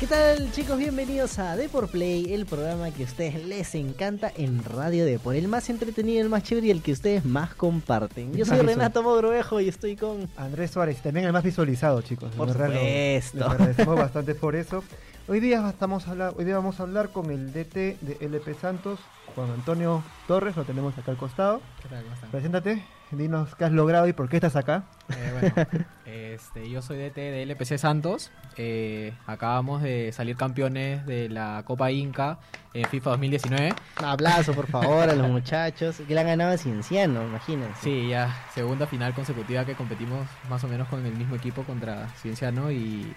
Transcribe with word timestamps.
¿Qué 0.00 0.06
tal 0.06 0.52
chicos? 0.52 0.78
Bienvenidos 0.78 1.40
a 1.40 1.56
Deport 1.56 1.90
Play, 1.90 2.32
el 2.32 2.46
programa 2.46 2.92
que 2.92 3.02
a 3.02 3.06
ustedes 3.06 3.44
les 3.44 3.74
encanta 3.74 4.30
en 4.36 4.62
Radio 4.62 5.04
Deport, 5.04 5.36
el 5.36 5.48
más 5.48 5.68
entretenido, 5.70 6.22
el 6.22 6.28
más 6.28 6.44
chévere 6.44 6.68
y 6.68 6.70
el 6.70 6.82
que 6.82 6.92
ustedes 6.92 7.24
más 7.24 7.54
comparten. 7.56 8.32
Yo 8.32 8.44
soy 8.46 8.60
Renato 8.60 9.02
Mogrovejo 9.02 9.60
y 9.60 9.68
estoy 9.68 9.96
con... 9.96 10.28
Andrés 10.36 10.70
Suárez, 10.70 11.02
también 11.02 11.26
el 11.26 11.32
más 11.32 11.42
visualizado, 11.42 12.00
chicos. 12.02 12.30
Por 12.36 12.46
lo- 12.46 12.52
supuesto. 12.52 13.38
Les 13.38 13.42
agradecemos 13.44 13.96
bastante 13.96 14.36
por 14.36 14.54
eso. 14.54 14.84
Hoy 15.26 15.40
día, 15.40 15.68
estamos 15.68 16.06
a 16.06 16.12
hablar, 16.12 16.32
hoy 16.38 16.44
día 16.44 16.54
vamos 16.54 16.78
a 16.78 16.84
hablar 16.84 17.10
con 17.10 17.30
el 17.32 17.52
DT 17.52 17.98
de 18.00 18.16
LP 18.20 18.54
Santos, 18.54 19.00
Juan 19.38 19.52
Antonio 19.52 20.02
Torres, 20.26 20.56
lo 20.56 20.64
tenemos 20.64 20.98
acá 20.98 21.12
al 21.12 21.16
costado. 21.16 21.60
¿Qué 21.80 21.88
tal? 21.88 22.02
¿Cómo 22.02 22.12
están? 22.12 22.30
Preséntate, 22.32 22.84
dinos 23.12 23.54
qué 23.54 23.66
has 23.66 23.70
logrado 23.70 24.08
y 24.08 24.12
por 24.12 24.28
qué 24.28 24.38
estás 24.38 24.56
acá. 24.56 24.82
Eh, 25.10 25.52
bueno, 25.54 25.86
este, 26.06 26.68
yo 26.68 26.82
soy 26.82 26.96
DT 26.96 27.14
de 27.14 27.42
LPC 27.44 27.78
Santos. 27.78 28.32
Eh, 28.56 29.14
acabamos 29.28 29.80
de 29.80 30.10
salir 30.10 30.36
campeones 30.36 31.06
de 31.06 31.28
la 31.28 31.62
Copa 31.64 31.92
Inca 31.92 32.40
en 32.74 32.84
FIFA 32.88 33.10
2019. 33.10 33.74
Un 34.00 34.04
aplauso 34.04 34.54
por 34.54 34.66
favor 34.66 35.08
a 35.08 35.14
los 35.14 35.28
muchachos 35.28 35.98
que 35.98 36.14
le 36.14 36.18
han 36.18 36.26
ganado 36.26 36.54
a 36.54 36.58
Cienciano, 36.58 37.22
imagínense. 37.22 37.80
Sí, 37.80 38.08
ya 38.08 38.34
segunda 38.52 38.88
final 38.88 39.14
consecutiva 39.14 39.64
que 39.64 39.76
competimos 39.76 40.26
más 40.50 40.64
o 40.64 40.66
menos 40.66 40.88
con 40.88 41.06
el 41.06 41.14
mismo 41.14 41.36
equipo 41.36 41.62
contra 41.62 42.08
Cienciano 42.20 42.72
y, 42.72 43.14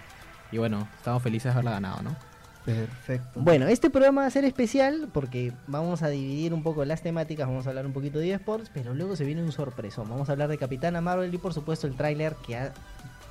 y 0.52 0.58
bueno, 0.58 0.86
estamos 0.98 1.20
felices 1.20 1.46
de 1.46 1.50
haberla 1.50 1.72
ganado, 1.72 2.02
¿no? 2.02 2.31
Perfecto. 2.64 3.40
Bueno, 3.40 3.66
este 3.66 3.90
programa 3.90 4.22
va 4.22 4.26
a 4.26 4.30
ser 4.30 4.44
especial 4.44 5.08
porque 5.12 5.52
vamos 5.66 6.02
a 6.02 6.08
dividir 6.08 6.54
un 6.54 6.62
poco 6.62 6.84
las 6.84 7.02
temáticas, 7.02 7.46
vamos 7.48 7.66
a 7.66 7.70
hablar 7.70 7.86
un 7.86 7.92
poquito 7.92 8.18
de 8.18 8.32
eSports, 8.32 8.70
pero 8.72 8.94
luego 8.94 9.16
se 9.16 9.24
viene 9.24 9.42
un 9.42 9.52
sorpresón. 9.52 10.08
Vamos 10.08 10.28
a 10.28 10.32
hablar 10.32 10.48
de 10.48 10.58
Capitana 10.58 11.00
Marvel 11.00 11.32
y 11.34 11.38
por 11.38 11.52
supuesto 11.54 11.86
el 11.86 11.96
tráiler 11.96 12.34
que 12.46 12.56
ha... 12.56 12.72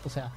O 0.03 0.09
sea, 0.09 0.31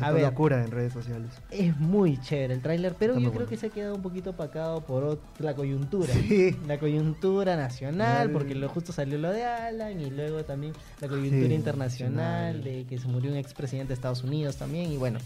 a 0.00 0.12
ver. 0.12 0.22
locura 0.22 0.64
en 0.64 0.70
redes 0.70 0.92
sociales. 0.92 1.28
es 1.50 1.76
muy 1.76 2.16
chévere 2.20 2.54
el 2.54 2.62
tráiler, 2.62 2.94
pero 2.98 3.14
Está 3.14 3.22
yo 3.24 3.30
creo 3.30 3.40
bueno. 3.40 3.50
que 3.50 3.56
se 3.56 3.66
ha 3.66 3.70
quedado 3.70 3.94
un 3.96 4.02
poquito 4.02 4.30
opacado 4.30 4.80
por 4.80 5.18
la 5.40 5.54
coyuntura. 5.54 6.12
Sí. 6.12 6.56
La 6.68 6.78
coyuntura 6.78 7.56
nacional, 7.56 8.30
porque 8.30 8.54
lo 8.54 8.68
justo 8.68 8.92
salió 8.92 9.18
lo 9.18 9.30
de 9.32 9.44
Alan 9.44 10.00
y 10.00 10.08
luego 10.10 10.44
también 10.44 10.72
la 11.00 11.08
coyuntura 11.08 11.48
Sí, 11.48 11.54
internacional 11.54 12.54
nacional. 12.58 12.64
de 12.64 12.84
que 12.86 12.98
se 12.98 13.08
murió 13.08 13.30
un 13.32 13.36
expresidente 13.36 13.88
de 13.88 13.94
Estados 13.94 14.22
Unidos 14.22 14.56
también 14.56 14.90
y 14.92 14.96
bueno, 14.96 15.18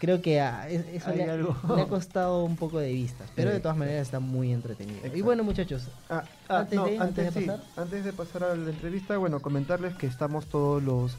creo 0.00 0.20
que 0.20 0.40
a- 0.40 0.68
es- 0.68 0.84
eso 0.92 1.12
le, 1.14 1.24
ha- 1.30 1.36
le 1.36 1.82
ha 1.82 1.86
costado 1.86 2.42
un 2.44 2.56
poco 2.56 2.80
de 2.80 2.92
vistas, 2.92 3.30
pero 3.36 3.50
Sí. 3.50 3.54
de 3.54 3.60
todas 3.60 3.76
maneras 3.76 4.02
está 4.02 4.18
muy 4.18 4.52
entretenido. 4.52 4.98
Y 5.14 5.20
bueno 5.20 5.44
muchachos, 5.44 5.88
Ah, 6.08 6.24
ah, 6.48 6.58
Antes 6.60 6.76
no, 6.76 6.86
de- 6.86 6.98
antes 6.98 7.26
antes, 7.26 7.34
de 7.34 7.40
sí, 7.42 7.46
pasar. 7.46 7.64
antes 7.76 8.04
de 8.04 8.12
pasar 8.12 8.44
a 8.44 8.54
la 8.56 8.70
entrevista, 8.70 9.16
bueno, 9.18 9.40
comentarles 9.40 9.94
que 9.94 10.06
estamos 10.08 10.46
todos 10.46 10.82
los 10.82 11.16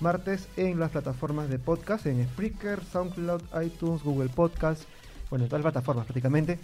martes 0.00 0.46
en 0.56 0.78
las 0.78 0.90
plataformas 0.92 1.48
de 1.48 1.58
podcast, 1.58 2.06
en 2.06 2.24
Spreaker, 2.24 2.84
SoundCloud, 2.84 3.42
iTunes, 3.64 4.04
Google 4.04 4.28
Podcast, 4.28 4.84
bueno, 5.30 5.44
en 5.46 5.48
todas 5.48 5.64
las 5.64 5.72
plataformas 5.72 6.06
prácticamente. 6.06 6.58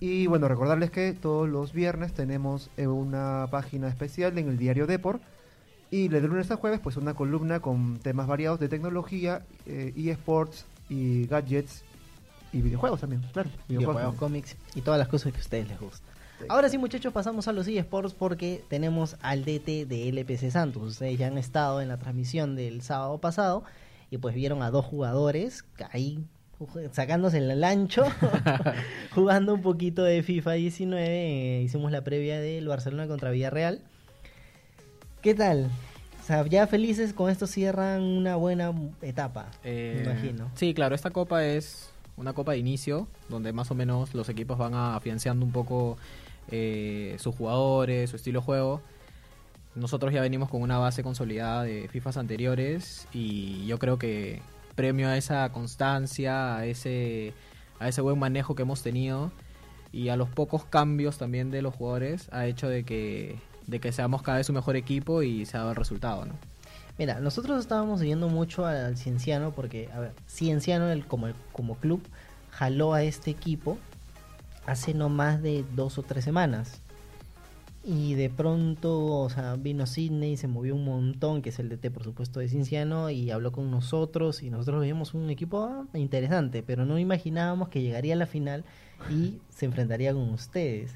Y 0.00 0.26
bueno, 0.26 0.48
recordarles 0.48 0.90
que 0.90 1.12
todos 1.12 1.48
los 1.48 1.72
viernes 1.72 2.12
tenemos 2.12 2.70
eh, 2.76 2.88
una 2.88 3.46
página 3.52 3.86
especial 3.88 4.36
en 4.38 4.48
el 4.48 4.58
diario 4.58 4.88
Deport. 4.88 5.22
Y 5.92 6.08
de 6.08 6.20
lunes 6.22 6.50
a 6.50 6.56
jueves, 6.56 6.80
pues 6.82 6.96
una 6.96 7.12
columna 7.14 7.60
con 7.60 7.98
temas 7.98 8.26
variados 8.26 8.58
de 8.58 8.68
tecnología, 8.68 9.42
eh, 9.66 9.92
eSports 9.94 10.64
y 10.92 11.26
gadgets 11.26 11.82
y 12.52 12.60
videojuegos 12.60 13.00
también, 13.00 13.22
claro. 13.32 13.48
videojuegos, 13.68 14.14
cómics 14.16 14.56
y 14.74 14.82
todas 14.82 14.98
las 14.98 15.08
cosas 15.08 15.32
que 15.32 15.38
a 15.38 15.40
ustedes 15.40 15.68
les 15.68 15.80
gustan. 15.80 16.12
Ahora 16.48 16.68
sí, 16.68 16.76
muchachos, 16.76 17.12
pasamos 17.12 17.48
a 17.48 17.52
los 17.52 17.66
eSports 17.68 18.14
porque 18.14 18.62
tenemos 18.68 19.16
al 19.22 19.44
DT 19.44 19.86
de 19.86 20.08
LPC 20.08 20.50
Santos. 20.50 20.82
Ustedes 20.82 21.16
ya 21.16 21.28
han 21.28 21.38
estado 21.38 21.80
en 21.80 21.88
la 21.88 21.98
transmisión 21.98 22.56
del 22.56 22.82
sábado 22.82 23.18
pasado 23.18 23.62
y 24.10 24.18
pues 24.18 24.34
vieron 24.34 24.62
a 24.62 24.70
dos 24.70 24.84
jugadores 24.84 25.64
ahí 25.92 26.24
sacándose 26.92 27.38
el 27.38 27.64
ancho, 27.64 28.04
jugando 29.14 29.54
un 29.54 29.62
poquito 29.62 30.02
de 30.02 30.22
FIFA 30.22 30.52
19. 30.52 31.06
eh, 31.06 31.62
hicimos 31.62 31.90
la 31.90 32.02
previa 32.02 32.40
del 32.40 32.68
Barcelona 32.68 33.06
contra 33.06 33.30
Villarreal. 33.30 33.80
¿Qué 35.22 35.34
tal? 35.34 35.70
O 36.22 36.24
sea, 36.24 36.46
ya 36.46 36.68
felices 36.68 37.12
con 37.12 37.30
esto 37.30 37.48
cierran 37.48 38.02
una 38.02 38.36
buena 38.36 38.72
etapa, 39.02 39.50
Eh, 39.64 40.02
me 40.04 40.12
imagino. 40.12 40.50
Sí, 40.54 40.72
claro, 40.72 40.94
esta 40.94 41.10
copa 41.10 41.44
es 41.44 41.90
una 42.16 42.32
copa 42.32 42.52
de 42.52 42.58
inicio, 42.58 43.08
donde 43.28 43.52
más 43.52 43.72
o 43.72 43.74
menos 43.74 44.14
los 44.14 44.28
equipos 44.28 44.56
van 44.56 44.74
afianzando 44.74 45.44
un 45.44 45.50
poco 45.50 45.96
eh, 46.48 47.16
sus 47.18 47.34
jugadores, 47.34 48.10
su 48.10 48.16
estilo 48.16 48.40
de 48.40 48.46
juego. 48.46 48.82
Nosotros 49.74 50.12
ya 50.12 50.20
venimos 50.20 50.48
con 50.48 50.62
una 50.62 50.78
base 50.78 51.02
consolidada 51.02 51.64
de 51.64 51.88
FIFAs 51.88 52.16
anteriores 52.16 53.08
y 53.12 53.66
yo 53.66 53.78
creo 53.78 53.98
que 53.98 54.42
premio 54.76 55.08
a 55.08 55.16
esa 55.16 55.50
constancia, 55.50 56.56
a 56.56 56.66
ese, 56.66 57.32
a 57.80 57.88
ese 57.88 58.00
buen 58.00 58.18
manejo 58.18 58.54
que 58.54 58.62
hemos 58.62 58.82
tenido 58.82 59.32
y 59.90 60.08
a 60.10 60.16
los 60.16 60.28
pocos 60.28 60.64
cambios 60.64 61.18
también 61.18 61.50
de 61.50 61.62
los 61.62 61.74
jugadores 61.74 62.28
ha 62.32 62.46
hecho 62.46 62.68
de 62.68 62.84
que, 62.84 63.38
de 63.66 63.80
que 63.80 63.92
seamos 63.92 64.22
cada 64.22 64.38
vez 64.38 64.48
un 64.48 64.56
mejor 64.56 64.76
equipo 64.76 65.22
y 65.22 65.46
se 65.46 65.56
ha 65.56 65.60
dado 65.60 65.70
el 65.70 65.76
resultado, 65.76 66.24
¿no? 66.24 66.34
Mira, 66.98 67.20
nosotros 67.20 67.58
estábamos 67.58 68.00
siguiendo 68.00 68.28
mucho 68.28 68.66
al 68.66 68.96
Cienciano 68.96 69.52
porque, 69.52 69.88
a 69.94 70.00
ver, 70.00 70.12
Cienciano 70.28 70.90
el, 70.90 71.06
como, 71.06 71.28
como 71.52 71.76
club 71.76 72.02
jaló 72.50 72.92
a 72.92 73.02
este 73.02 73.30
equipo 73.30 73.78
hace 74.66 74.94
no 74.94 75.08
más 75.08 75.42
de 75.42 75.64
dos 75.74 75.98
o 75.98 76.02
tres 76.02 76.24
semanas. 76.24 76.80
Y 77.84 78.14
de 78.14 78.30
pronto, 78.30 79.04
o 79.06 79.28
sea, 79.28 79.56
vino 79.56 79.86
Sidney, 79.86 80.36
se 80.36 80.46
movió 80.46 80.76
un 80.76 80.84
montón, 80.84 81.42
que 81.42 81.48
es 81.48 81.58
el 81.58 81.68
DT, 81.68 81.90
por 81.90 82.04
supuesto, 82.04 82.38
de 82.38 82.48
Cienciano, 82.48 83.10
y 83.10 83.32
habló 83.32 83.50
con 83.50 83.72
nosotros, 83.72 84.44
y 84.44 84.50
nosotros 84.50 84.80
veíamos 84.80 85.14
un 85.14 85.30
equipo 85.30 85.64
ah, 85.64 85.98
interesante, 85.98 86.62
pero 86.62 86.86
no 86.86 86.96
imaginábamos 87.00 87.70
que 87.70 87.82
llegaría 87.82 88.14
a 88.14 88.18
la 88.18 88.26
final 88.26 88.64
y 89.10 89.38
se 89.50 89.66
enfrentaría 89.66 90.12
con 90.12 90.30
ustedes. 90.30 90.94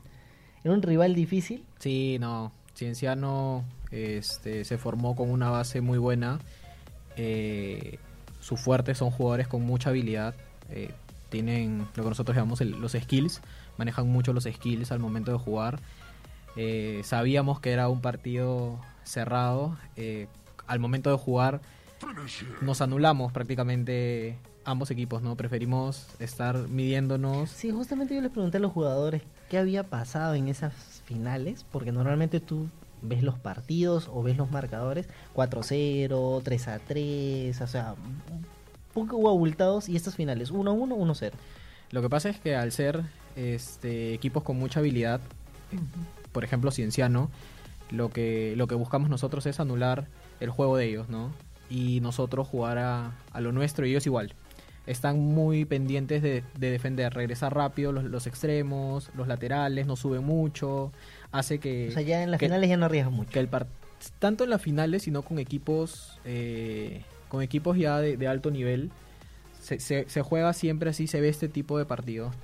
Era 0.62 0.74
un 0.74 0.82
rival 0.82 1.14
difícil, 1.14 1.64
Sí, 1.80 2.18
no. 2.20 2.52
Cienciano 2.76 3.64
este, 3.90 4.64
se 4.64 4.78
formó 4.78 5.16
con 5.16 5.30
una 5.30 5.50
base 5.50 5.80
muy 5.80 5.98
buena. 5.98 6.38
Eh, 7.16 7.98
sus 8.40 8.60
fuertes 8.60 8.98
son 8.98 9.10
jugadores 9.10 9.48
con 9.48 9.62
mucha 9.62 9.90
habilidad. 9.90 10.34
eh, 10.70 10.92
tienen 11.28 11.88
lo 11.96 12.04
que 12.04 12.08
nosotros 12.10 12.36
llamamos 12.36 12.60
los 12.60 12.92
skills. 12.92 13.40
Manejan 13.78 14.08
mucho 14.08 14.32
los 14.32 14.44
skills 14.44 14.92
al 14.92 15.00
momento 15.00 15.32
de 15.32 15.38
jugar. 15.38 15.80
Eh, 16.56 17.00
sabíamos 17.04 17.60
que 17.60 17.72
era 17.72 17.88
un 17.88 18.00
partido 18.00 18.78
cerrado. 19.04 19.76
eh, 19.96 20.28
al 20.66 20.80
momento 20.80 21.10
de 21.10 21.16
jugar 21.16 21.60
nos 22.60 22.80
anulamos 22.80 23.32
prácticamente 23.32 24.36
ambos 24.64 24.90
equipos, 24.90 25.22
¿no? 25.22 25.36
Preferimos 25.36 26.08
estar 26.18 26.68
midiéndonos. 26.68 27.50
Sí, 27.50 27.70
justamente 27.70 28.14
yo 28.14 28.20
les 28.20 28.30
pregunté 28.32 28.58
a 28.58 28.60
los 28.60 28.72
jugadores 28.72 29.22
qué 29.48 29.58
había 29.58 29.84
pasado 29.84 30.34
en 30.34 30.48
esas 30.48 30.95
finales, 31.06 31.64
porque 31.70 31.92
normalmente 31.92 32.40
tú 32.40 32.68
ves 33.00 33.22
los 33.22 33.38
partidos 33.38 34.10
o 34.12 34.22
ves 34.22 34.36
los 34.36 34.50
marcadores 34.50 35.06
4-0, 35.34 36.08
3-3, 36.42 37.60
o 37.62 37.66
sea, 37.66 37.94
un 37.94 39.06
poco 39.08 39.28
abultados 39.28 39.88
y 39.88 39.96
estas 39.96 40.16
finales 40.16 40.52
1-1, 40.52 40.96
1-0. 40.96 41.32
Lo 41.92 42.02
que 42.02 42.10
pasa 42.10 42.28
es 42.28 42.40
que 42.40 42.56
al 42.56 42.72
ser 42.72 43.02
este, 43.36 44.12
equipos 44.12 44.42
con 44.42 44.58
mucha 44.58 44.80
habilidad, 44.80 45.20
por 46.32 46.44
ejemplo 46.44 46.70
Cienciano, 46.70 47.30
lo 47.90 48.10
que, 48.10 48.54
lo 48.56 48.66
que 48.66 48.74
buscamos 48.74 49.08
nosotros 49.08 49.46
es 49.46 49.60
anular 49.60 50.08
el 50.40 50.50
juego 50.50 50.76
de 50.76 50.86
ellos, 50.86 51.08
¿no? 51.08 51.30
Y 51.70 52.00
nosotros 52.00 52.48
jugar 52.48 52.78
a, 52.78 53.12
a 53.32 53.40
lo 53.40 53.52
nuestro 53.52 53.86
y 53.86 53.90
ellos 53.90 54.06
igual. 54.06 54.34
Están 54.86 55.18
muy 55.18 55.64
pendientes 55.64 56.22
de, 56.22 56.44
de 56.58 56.70
defender, 56.70 57.12
regresar 57.12 57.54
rápido 57.54 57.90
los, 57.92 58.04
los 58.04 58.26
extremos, 58.26 59.10
los 59.16 59.26
laterales, 59.28 59.86
no 59.86 59.96
suben 59.96 60.24
mucho, 60.24 60.92
hace 61.32 61.58
que... 61.58 61.88
O 61.88 61.92
sea, 61.92 62.02
ya 62.02 62.22
en 62.22 62.30
las 62.30 62.38
que- 62.38 62.46
finales 62.46 62.70
ya 62.70 62.76
no 62.76 62.86
arriesgas 62.86 63.12
mucho. 63.12 63.30
que 63.30 63.40
el 63.40 63.48
par- 63.48 63.66
tanto 64.18 64.44
en 64.44 64.50
las 64.50 64.62
finales 64.62 65.02
sino 65.02 65.22
con 65.22 65.38
equipos 65.38 66.20
eh, 66.24 67.02
con 67.28 67.42
equipos 67.42 67.76
ya 67.78 67.98
de, 68.00 68.16
de 68.16 68.28
alto 68.28 68.50
nivel 68.50 68.90
se, 69.60 69.80
se- 69.80 70.08
se 70.08 70.22
juega 70.22 70.52
siempre 70.52 70.90
así 70.90 71.06
se 71.08 71.20
ve 71.20 71.28
este 71.30 71.48
tipo 71.48 71.78
de 71.78 71.86
partidos 71.86 72.34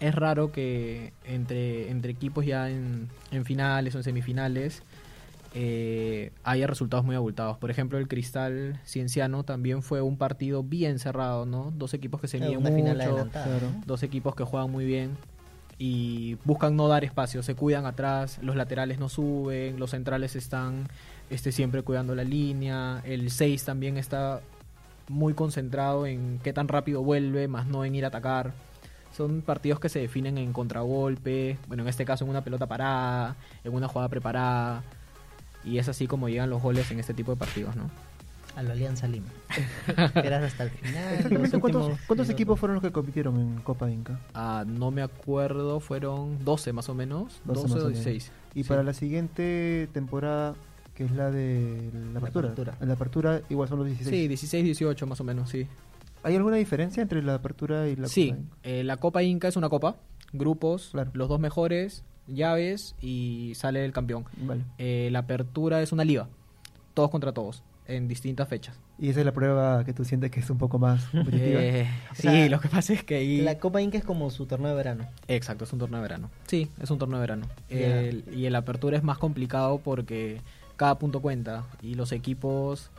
es 0.00 0.14
raro 0.14 0.50
que 0.50 1.12
entre 1.24 1.90
entre 1.90 2.10
equipos 2.12 2.44
ya 2.46 2.68
en, 2.70 3.08
en 3.30 3.44
finales 3.44 3.94
o 3.94 3.98
en 3.98 4.04
semifinales 4.04 4.82
eh, 5.54 6.32
haya 6.44 6.66
resultados 6.66 7.04
muy 7.04 7.14
abultados 7.14 7.58
por 7.58 7.70
ejemplo 7.70 7.98
el 7.98 8.08
Cristal 8.08 8.80
Cienciano 8.86 9.44
también 9.44 9.82
fue 9.82 10.00
un 10.00 10.16
partido 10.16 10.62
bien 10.62 10.98
cerrado 10.98 11.44
no 11.44 11.72
dos 11.76 11.92
equipos 11.94 12.20
que 12.20 12.28
se 12.28 12.38
Claro, 12.38 12.60
miden 12.60 12.66
una 12.66 12.76
final 12.94 13.10
mucho. 13.10 13.30
Claro. 13.30 13.68
dos 13.84 14.02
equipos 14.02 14.34
que 14.34 14.44
juegan 14.44 14.70
muy 14.70 14.84
bien 14.86 15.16
y 15.78 16.36
buscan 16.44 16.76
no 16.76 16.86
dar 16.86 17.02
espacio, 17.04 17.42
se 17.42 17.54
cuidan 17.56 17.86
atrás, 17.86 18.38
los 18.40 18.54
laterales 18.54 18.98
no 19.00 19.08
suben, 19.08 19.80
los 19.80 19.90
centrales 19.90 20.36
están 20.36 20.86
este, 21.28 21.50
siempre 21.50 21.82
cuidando 21.82 22.14
la 22.14 22.24
línea, 22.24 23.00
el 23.04 23.30
6 23.30 23.64
también 23.64 23.96
está 23.96 24.42
muy 25.08 25.34
concentrado 25.34 26.06
en 26.06 26.38
qué 26.44 26.52
tan 26.52 26.68
rápido 26.68 27.02
vuelve, 27.02 27.48
más 27.48 27.66
no 27.66 27.84
en 27.84 27.94
ir 27.94 28.04
a 28.04 28.08
atacar. 28.08 28.52
Son 29.16 29.42
partidos 29.42 29.80
que 29.80 29.88
se 29.88 29.98
definen 29.98 30.38
en 30.38 30.52
contragolpe, 30.52 31.58
bueno, 31.66 31.82
en 31.82 31.88
este 31.88 32.04
caso 32.04 32.24
en 32.24 32.30
una 32.30 32.44
pelota 32.44 32.66
parada, 32.66 33.36
en 33.64 33.74
una 33.74 33.88
jugada 33.88 34.08
preparada. 34.08 34.84
Y 35.64 35.78
es 35.78 35.88
así 35.88 36.06
como 36.06 36.28
llegan 36.28 36.50
los 36.50 36.60
goles 36.62 36.90
en 36.90 36.98
este 37.00 37.14
tipo 37.14 37.30
de 37.32 37.36
partidos, 37.36 37.76
¿no? 37.76 37.90
A 38.56 38.62
la 38.62 38.72
Alianza 38.72 39.06
Lima. 39.08 39.28
Esperas 39.88 40.42
hasta 40.42 40.64
el 40.64 40.70
final. 40.70 41.38
¿cuántos, 41.60 41.82
últimos 41.86 42.00
cuántos 42.06 42.28
equipos 42.30 42.60
fueron 42.60 42.74
los 42.74 42.82
que 42.82 42.92
compitieron 42.92 43.38
en 43.40 43.56
Copa 43.62 43.90
Inca? 43.90 44.20
Ah, 44.34 44.64
no 44.66 44.90
me 44.90 45.00
acuerdo, 45.02 45.80
fueron 45.80 46.44
12 46.44 46.72
más 46.74 46.88
o 46.90 46.94
menos, 46.94 47.40
12 47.46 47.60
12, 47.62 47.68
más 47.68 47.70
o 47.70 47.86
o 47.86 47.88
menos. 47.88 48.04
16. 48.04 48.32
Y 48.54 48.62
Sí. 48.64 48.68
para 48.68 48.82
la 48.82 48.92
siguiente 48.92 49.88
temporada, 49.94 50.54
que 50.94 51.04
es 51.04 51.12
la 51.12 51.30
de 51.30 51.90
la 52.12 52.18
apertura. 52.18 52.48
apertura. 52.48 52.76
En 52.80 52.88
la 52.88 52.94
apertura 52.94 53.40
igual 53.48 53.68
son 53.70 53.78
los 53.78 53.86
16. 53.86 54.14
Sí, 54.14 54.28
16, 54.28 54.64
18 54.64 55.06
más 55.06 55.20
o 55.20 55.24
menos, 55.24 55.48
sí. 55.48 55.66
¿Hay 56.22 56.36
alguna 56.36 56.56
diferencia 56.56 57.02
entre 57.02 57.22
la 57.22 57.34
apertura 57.36 57.88
y 57.88 57.96
la 57.96 58.06
sí, 58.08 58.28
Copa 58.28 58.40
Inca? 58.42 58.56
eh, 58.64 58.84
la 58.84 58.96
Copa 58.98 59.22
Inca 59.22 59.48
es 59.48 59.56
una 59.56 59.70
copa, 59.70 59.96
grupos, 60.34 60.90
Claro. 60.92 61.10
los 61.14 61.28
dos 61.30 61.40
mejores, 61.40 62.04
llaves 62.26 62.94
y 63.00 63.52
sale 63.54 63.84
el 63.84 63.92
campeón. 63.92 64.24
Vale. 64.38 64.62
Eh, 64.78 65.08
la 65.12 65.20
apertura 65.20 65.82
es 65.82 65.92
una 65.92 66.04
liga, 66.04 66.28
todos 66.94 67.10
contra 67.10 67.32
todos, 67.32 67.62
en 67.86 68.08
distintas 68.08 68.48
fechas. 68.48 68.76
Y 68.98 69.08
esa 69.08 69.20
es 69.20 69.26
la 69.26 69.32
prueba 69.32 69.84
que 69.84 69.92
tú 69.92 70.04
sientes 70.04 70.30
que 70.30 70.40
es 70.40 70.48
un 70.50 70.58
poco 70.58 70.78
más 70.78 71.04
competitiva. 71.10 71.60
Eh, 71.60 71.88
O 72.10 72.14
sí, 72.14 72.22
sea, 72.22 72.48
lo 72.48 72.60
que 72.60 72.68
pasa 72.68 72.92
es 72.92 73.02
que 73.02 73.16
ahí... 73.16 73.40
La 73.40 73.58
Copa 73.58 73.80
Inca 73.82 73.98
es 73.98 74.04
como 74.04 74.30
su 74.30 74.46
torneo 74.46 74.68
de 74.70 74.76
verano. 74.76 75.06
Exacto, 75.28 75.64
es 75.64 75.72
un 75.72 75.78
torneo 75.80 75.98
de 75.98 76.02
verano. 76.02 76.30
Sí, 76.46 76.68
es 76.80 76.90
un 76.90 76.98
torneo 76.98 77.18
de 77.18 77.22
verano. 77.22 77.46
El- 77.68 78.24
y 78.32 78.46
el 78.46 78.54
apertura 78.54 78.96
es 78.96 79.02
más 79.02 79.18
complicado 79.18 79.78
porque 79.78 80.40
cada 80.76 80.98
punto 80.98 81.20
cuenta 81.20 81.64
y 81.82 81.94
los 81.94 82.12
equipos 82.12 82.90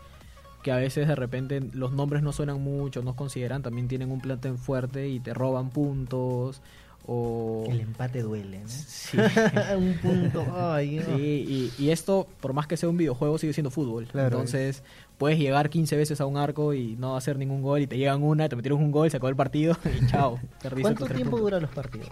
que 0.62 0.72
a 0.72 0.78
veces 0.78 1.08
de 1.10 1.16
repente 1.16 1.60
los 1.74 1.92
nombres 1.92 2.24
no 2.24 2.31
suenan 2.31 2.62
mucho, 2.62 3.02
no 3.04 3.16
consideran, 3.18 3.62
también 3.64 3.90
tienen 3.90 4.12
un 4.12 4.22
plantel 4.22 4.58
fuerte 4.58 5.10
y 5.10 5.20
te 5.20 5.34
roban 5.34 5.70
puntos 5.70 6.62
o... 7.06 7.66
El 7.70 7.82
empate 7.82 8.22
duele, 8.22 8.60
¿no? 8.60 8.70
Sí. 8.70 9.18
un 9.78 9.94
punto. 10.02 10.46
Ay, 10.56 10.98
no. 10.98 11.18
Sí, 11.18 11.72
y, 11.78 11.84
y 11.84 11.90
esto, 11.92 12.28
por 12.40 12.54
más 12.54 12.68
que 12.68 12.78
sea 12.78 12.90
un 12.90 12.98
videojuego, 12.98 13.38
sigue 13.38 13.54
siendo 13.54 13.72
fútbol. 13.72 14.06
Claro, 14.08 14.38
Entonces, 14.38 14.84
puedes 15.18 15.38
llegar 15.38 15.70
15 15.70 15.98
veces 15.98 16.22
a 16.22 16.26
un 16.26 16.38
arco 16.38 16.74
y 16.74 16.96
no 16.96 17.18
hacer 17.18 17.38
ningún 17.38 17.62
gol, 17.62 17.82
y 17.82 17.88
te 17.88 17.98
llegan 17.98 18.24
una, 18.24 18.48
te 18.48 18.56
metieron 18.56 18.82
un 18.82 18.92
gol, 18.92 19.12
se 19.12 19.18
acabó 19.18 19.30
el 19.30 19.36
partido, 19.36 19.78
y 20.02 20.06
chao. 20.08 20.40
¿Cuánto 20.82 21.06
tiempo 21.08 21.38
duran 21.38 21.62
los 21.62 21.72
partidos? 21.72 22.10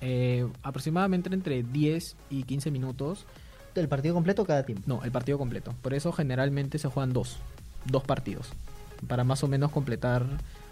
Eh, 0.00 0.48
aproximadamente 0.62 1.32
entre 1.32 1.62
10 1.62 2.16
y 2.30 2.42
15 2.44 2.70
minutos. 2.70 3.26
¿El 3.74 3.88
partido 3.88 4.14
completo 4.14 4.44
cada 4.44 4.64
tiempo? 4.64 4.82
No, 4.86 5.04
el 5.04 5.12
partido 5.12 5.38
completo. 5.38 5.74
Por 5.82 5.94
eso 5.94 6.12
generalmente 6.12 6.78
se 6.78 6.88
juegan 6.88 7.12
dos. 7.12 7.38
Dos 7.84 8.02
partidos. 8.02 8.50
Para 9.06 9.24
más 9.24 9.44
o 9.44 9.48
menos 9.48 9.70
completar 9.70 10.24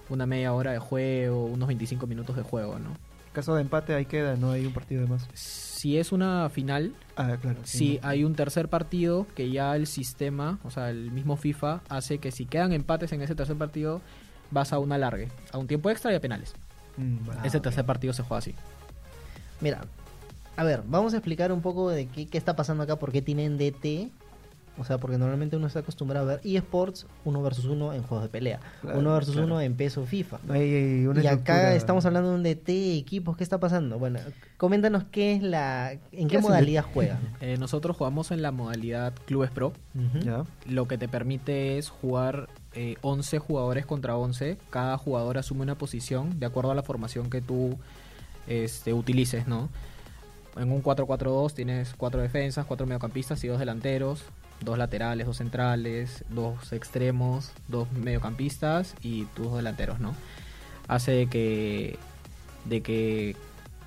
una 0.08 0.26
media 0.26 0.52
hora 0.52 0.72
de 0.72 0.78
juego, 0.78 1.44
unos 1.44 1.68
25 1.68 2.06
minutos 2.06 2.36
de 2.36 2.42
juego, 2.42 2.78
¿no? 2.78 3.07
En 3.28 3.32
caso 3.32 3.54
de 3.54 3.62
empate 3.62 3.94
ahí 3.94 4.06
queda, 4.06 4.36
no 4.36 4.50
hay 4.50 4.66
un 4.66 4.72
partido 4.72 5.02
de 5.02 5.06
más. 5.08 5.28
Si 5.34 5.96
es 5.98 6.10
una 6.12 6.48
final, 6.48 6.94
Ah, 7.16 7.36
claro. 7.40 7.60
sí 7.62 8.00
hay 8.02 8.24
un 8.24 8.34
tercer 8.34 8.68
partido 8.68 9.26
que 9.36 9.50
ya 9.50 9.76
el 9.76 9.86
sistema, 9.86 10.58
o 10.64 10.70
sea, 10.70 10.90
el 10.90 11.10
mismo 11.12 11.36
FIFA, 11.36 11.82
hace 11.88 12.18
que 12.18 12.32
si 12.32 12.46
quedan 12.46 12.72
empates 12.72 13.12
en 13.12 13.22
ese 13.22 13.34
tercer 13.34 13.56
partido, 13.56 14.00
vas 14.50 14.72
a 14.72 14.78
un 14.80 14.90
alargue, 14.92 15.28
a 15.52 15.58
un 15.58 15.66
tiempo 15.68 15.90
extra 15.90 16.10
y 16.12 16.16
a 16.16 16.20
penales. 16.20 16.54
Mm. 16.96 17.18
Ah, 17.30 17.42
ese 17.44 17.60
tercer 17.60 17.84
partido 17.84 18.12
se 18.12 18.22
juega 18.22 18.38
así. 18.38 18.54
Mira, 19.60 19.82
a 20.56 20.64
ver, 20.64 20.82
vamos 20.86 21.14
a 21.14 21.18
explicar 21.18 21.52
un 21.52 21.60
poco 21.62 21.90
de 21.90 22.06
qué, 22.06 22.26
qué 22.26 22.38
está 22.38 22.56
pasando 22.56 22.82
acá, 22.82 22.96
por 22.96 23.12
qué 23.12 23.22
tienen 23.22 23.56
DT. 23.58 24.10
O 24.78 24.84
sea, 24.84 24.98
porque 24.98 25.18
normalmente 25.18 25.56
uno 25.56 25.66
está 25.66 25.80
acostumbrado 25.80 26.30
a 26.30 26.36
ver 26.36 26.40
eSports 26.44 27.06
uno 27.24 27.42
versus 27.42 27.64
uno 27.64 27.92
en 27.92 28.02
juegos 28.02 28.24
de 28.24 28.30
pelea, 28.30 28.60
Claro, 28.80 28.98
uno 28.98 29.12
versus 29.12 29.34
claro. 29.34 29.46
uno 29.46 29.60
en 29.60 29.74
peso 29.74 30.04
FIFA. 30.06 30.38
Y 30.56 31.26
acá 31.26 31.74
estamos 31.74 32.06
hablando 32.06 32.30
de 32.30 32.36
un 32.36 32.42
DT, 32.42 32.98
equipos, 32.98 33.36
¿qué 33.36 33.42
está 33.42 33.58
pasando? 33.58 33.98
Bueno, 33.98 34.20
coméntanos 34.56 35.04
qué 35.10 35.34
es 35.34 35.42
la, 35.42 35.92
en 36.12 36.28
¿Qué 36.28 36.38
modalidad 36.38 36.84
juegan. 36.84 37.18
Eh, 37.40 37.56
nosotros 37.56 37.96
jugamos 37.96 38.30
en 38.30 38.42
la 38.42 38.50
modalidad 38.50 39.12
Clubes 39.26 39.50
Pro, 39.50 39.72
lo 40.66 40.88
que 40.88 40.98
te 40.98 41.08
permite 41.08 41.78
es 41.78 41.88
jugar 41.88 42.48
eh, 42.74 42.96
11 43.00 43.38
jugadores 43.38 43.86
contra 43.86 44.16
11. 44.16 44.58
Cada 44.70 44.98
jugador 44.98 45.38
asume 45.38 45.62
una 45.62 45.76
posición 45.76 46.38
de 46.38 46.46
acuerdo 46.46 46.70
a 46.70 46.74
la 46.74 46.82
formación 46.82 47.30
que 47.30 47.40
tú 47.40 47.78
este, 48.46 48.92
utilices, 48.92 49.46
¿no? 49.46 49.68
En 50.56 50.72
un 50.72 50.82
4-4-2 50.82 51.54
tienes 51.54 51.94
cuatro 51.96 52.20
defensas, 52.20 52.66
cuatro 52.66 52.86
mediocampistas 52.86 53.42
y 53.44 53.48
dos 53.48 53.58
delanteros, 53.60 54.24
dos 54.60 54.78
laterales, 54.78 55.26
dos 55.26 55.36
centrales, 55.38 56.24
dos 56.30 56.72
extremos, 56.72 57.52
dos 57.68 57.90
mediocampistas 57.92 58.94
y 59.02 59.24
tus 59.36 59.54
delanteros, 59.54 60.00
¿no? 60.00 60.14
Hace 60.86 61.12
de 61.12 61.26
que 61.26 61.98
de 62.64 62.82
que 62.82 63.36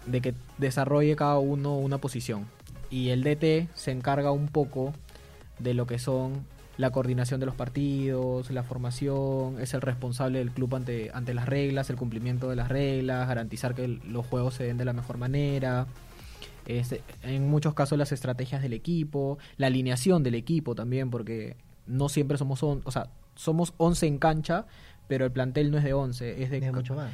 de 0.06 0.22
que 0.22 0.34
desarrolle 0.58 1.16
cada 1.16 1.38
uno 1.38 1.78
una 1.78 2.00
posición 2.00 2.48
y 2.90 3.10
el 3.10 3.24
DT 3.24 3.70
se 3.76 3.92
encarga 3.92 4.32
un 4.32 4.48
poco 4.48 4.94
de 5.60 5.74
lo 5.74 5.86
que 5.88 6.00
son 6.00 6.46
la 6.78 6.92
coordinación 6.92 7.40
de 7.40 7.46
los 7.46 7.56
partidos, 7.56 8.50
la 8.50 8.64
formación, 8.64 9.58
es 9.60 9.74
el 9.74 9.82
responsable 9.82 10.40
del 10.40 10.52
club 10.52 10.76
ante, 10.76 11.12
ante 11.14 11.34
las 11.34 11.48
reglas, 11.48 11.90
el 11.90 11.96
cumplimiento 11.96 12.50
de 12.50 12.56
las 12.56 12.70
reglas, 12.70 13.28
garantizar 13.28 13.76
que 13.76 13.88
los 13.88 14.26
juegos 14.26 14.56
se 14.56 14.64
den 14.64 14.78
de 14.78 14.86
la 14.86 14.94
mejor 14.94 15.18
manera, 15.18 15.86
este, 16.80 17.02
en 17.24 17.50
muchos 17.50 17.74
casos 17.74 17.98
las 17.98 18.12
estrategias 18.12 18.62
del 18.62 18.74
equipo, 18.74 19.38
la 19.58 19.68
alineación 19.68 20.24
del 20.24 20.36
equipo 20.36 20.76
también, 20.76 21.10
porque 21.10 21.56
no 21.88 22.10
siempre 22.10 22.38
somos, 22.38 22.62
on- 22.64 22.82
o 22.86 22.92
sea, 22.92 23.10
somos 23.36 23.74
11 23.78 24.08
en 24.08 24.18
cancha, 24.18 24.66
pero 25.08 25.26
el 25.26 25.32
plantel 25.32 25.72
no 25.72 25.78
es 25.78 25.84
de 25.84 25.94
11, 25.94 26.44
es 26.44 26.50
de, 26.52 26.58
Es 26.60 26.74
mucho 26.74 26.96
más. 26.96 27.12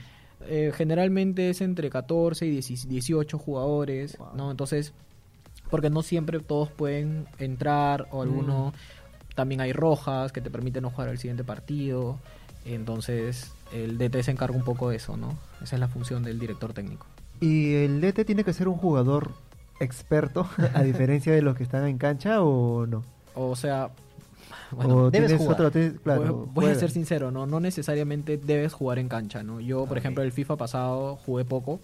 eh, 0.48 0.72
generalmente 0.76 1.50
es 1.50 1.62
entre 1.62 1.90
14 1.90 2.46
y 2.46 2.52
10 2.52 2.88
18 2.88 3.38
jugadores, 3.38 4.18
Wow. 4.18 4.28
¿no? 4.36 4.52
Entonces, 4.52 4.94
porque 5.70 5.90
no 5.90 6.02
siempre 6.04 6.40
todos 6.40 6.70
pueden 6.72 7.26
entrar 7.40 8.08
o 8.12 8.22
alguno 8.22 8.74
también 9.36 9.62
hay 9.62 9.74
rojas 9.74 10.32
que 10.32 10.42
te 10.42 10.50
permiten 10.50 10.82
no 10.84 10.90
jugar 10.92 11.10
el 11.10 11.18
siguiente 11.18 11.44
partido. 11.44 12.18
Entonces, 12.66 13.52
el 13.74 13.98
DT 13.98 14.24
se 14.24 14.32
encarga 14.32 14.56
un 14.56 14.64
poco 14.64 14.90
de 14.90 14.98
eso, 14.98 15.16
¿no? 15.18 15.38
Esa 15.62 15.76
es 15.76 15.80
la 15.80 15.88
función 15.88 16.24
del 16.24 16.40
director 16.40 16.74
técnico. 16.74 17.06
¿Y 17.40 17.74
el 17.76 18.02
DT 18.02 18.26
tiene 18.26 18.44
que 18.44 18.54
ser 18.54 18.68
un 18.68 18.76
jugador 18.78 19.32
experto, 19.80 20.48
a 20.74 20.84
diferencia 20.84 21.34
de 21.34 21.42
los 21.42 21.56
que 21.56 21.64
están 21.64 21.86
en 21.88 21.98
cancha 21.98 22.42
o 22.42 22.86
no? 22.86 23.04
O 23.36 23.56
sea, 23.56 23.90
bueno, 24.72 24.96
o 24.96 25.12
debes 25.12 25.28
tienes 25.30 25.42
jugar. 25.42 25.54
otro- 25.62 25.72
tienes- 25.72 26.00
claro, 26.02 26.22
voy, 26.54 26.64
voy 26.66 26.72
a 26.72 26.76
ser 26.76 26.92
sincero, 26.92 27.32
¿no? 27.32 27.46
No 27.46 27.60
necesariamente 27.60 28.38
debes 28.38 28.74
jugar 28.74 29.00
en 29.00 29.08
cancha, 29.10 29.44
¿no? 29.44 29.60
Yo, 29.60 29.86
por 29.86 29.98
ejemplo, 29.98 30.24
el 30.24 30.32
FIFA 30.32 30.56
pasado 30.58 31.16
jugué 31.18 31.46
poco, 31.46 31.80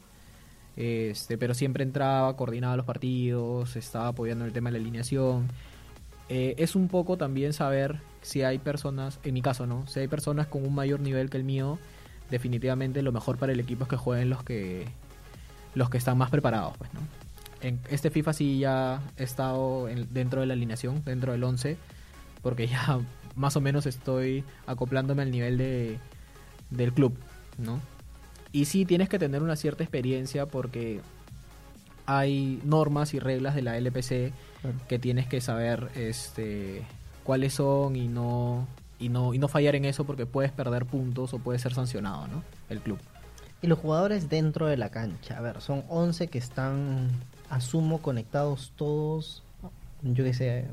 este, 0.75 1.37
pero 1.37 1.53
siempre 1.53 1.83
entraba, 1.83 2.35
coordinaba 2.35 2.75
los 2.77 2.85
partidos, 2.85 3.75
estaba 3.75 4.07
apoyando 4.09 4.45
el 4.45 4.53
tema 4.53 4.69
de 4.71 4.79
la 4.79 4.83
alineación. 4.83 5.47
Eh, 6.29 6.55
es 6.57 6.75
un 6.75 6.87
poco 6.87 7.17
también 7.17 7.53
saber 7.53 7.99
si 8.21 8.41
hay 8.43 8.57
personas, 8.57 9.19
en 9.23 9.33
mi 9.33 9.41
caso, 9.41 9.67
¿no? 9.67 9.85
Si 9.87 9.99
hay 9.99 10.07
personas 10.07 10.47
con 10.47 10.65
un 10.65 10.73
mayor 10.73 10.99
nivel 11.01 11.29
que 11.29 11.37
el 11.37 11.43
mío, 11.43 11.77
definitivamente 12.31 13.01
lo 13.03 13.11
mejor 13.11 13.37
para 13.37 13.51
el 13.51 13.59
equipo 13.59 13.83
es 13.83 13.89
que 13.89 13.97
jueguen 13.97 14.29
los 14.29 14.41
que 14.43 14.85
los 15.75 15.89
que 15.89 15.97
están 15.97 16.17
más 16.17 16.29
preparados, 16.31 16.75
pues, 16.77 16.91
¿no? 16.93 17.01
En 17.63 17.79
este 17.89 18.09
FIFA 18.11 18.33
sí 18.33 18.59
ya 18.59 19.01
he 19.17 19.23
estado 19.23 19.87
en- 19.89 20.13
dentro 20.13 20.41
de 20.41 20.47
la 20.47 20.53
alineación, 20.53 21.01
dentro 21.05 21.31
del 21.31 21.43
11, 21.43 21.77
porque 22.41 22.67
ya 22.67 22.99
más 23.35 23.55
o 23.55 23.61
menos 23.61 23.85
estoy 23.87 24.43
acoplándome 24.67 25.23
al 25.23 25.31
nivel 25.31 25.57
de, 25.57 25.97
del 26.69 26.93
club, 26.93 27.17
¿no? 27.57 27.79
Y 28.51 28.65
sí 28.65 28.85
tienes 28.85 29.09
que 29.09 29.17
tener 29.17 29.41
una 29.41 29.55
cierta 29.55 29.83
experiencia 29.83 30.45
porque 30.45 31.01
hay 32.05 32.59
normas 32.63 33.13
y 33.13 33.19
reglas 33.19 33.55
de 33.55 33.61
la 33.61 33.77
LPC 33.77 34.31
Claro. 34.61 34.77
que 34.87 34.97
tienes 34.99 35.27
que 35.27 35.41
saber 35.41 35.89
este 35.95 36.83
cuáles 37.25 37.53
son 37.53 37.95
y 37.97 38.07
no 38.07 38.65
y 38.99 39.09
no 39.09 39.33
y 39.33 39.37
no 39.39 39.47
fallar 39.49 39.75
en 39.75 39.83
eso 39.83 40.05
porque 40.05 40.25
puedes 40.25 40.51
perder 40.53 40.85
puntos 40.85 41.33
o 41.33 41.39
puedes 41.39 41.61
ser 41.61 41.73
sancionado, 41.73 42.27
¿no? 42.27 42.43
El 42.69 42.79
club. 42.79 42.97
Y 43.61 43.67
los 43.67 43.79
jugadores 43.79 44.29
dentro 44.29 44.67
de 44.67 44.77
la 44.77 44.89
cancha, 44.89 45.37
a 45.37 45.41
ver, 45.41 45.59
son 45.61 45.83
11 45.89 46.27
que 46.27 46.37
están, 46.37 47.09
asumo, 47.49 48.01
conectados 48.01 48.71
todos, 48.75 49.43
yo 50.01 50.23
qué 50.23 50.33
sé, 50.33 50.65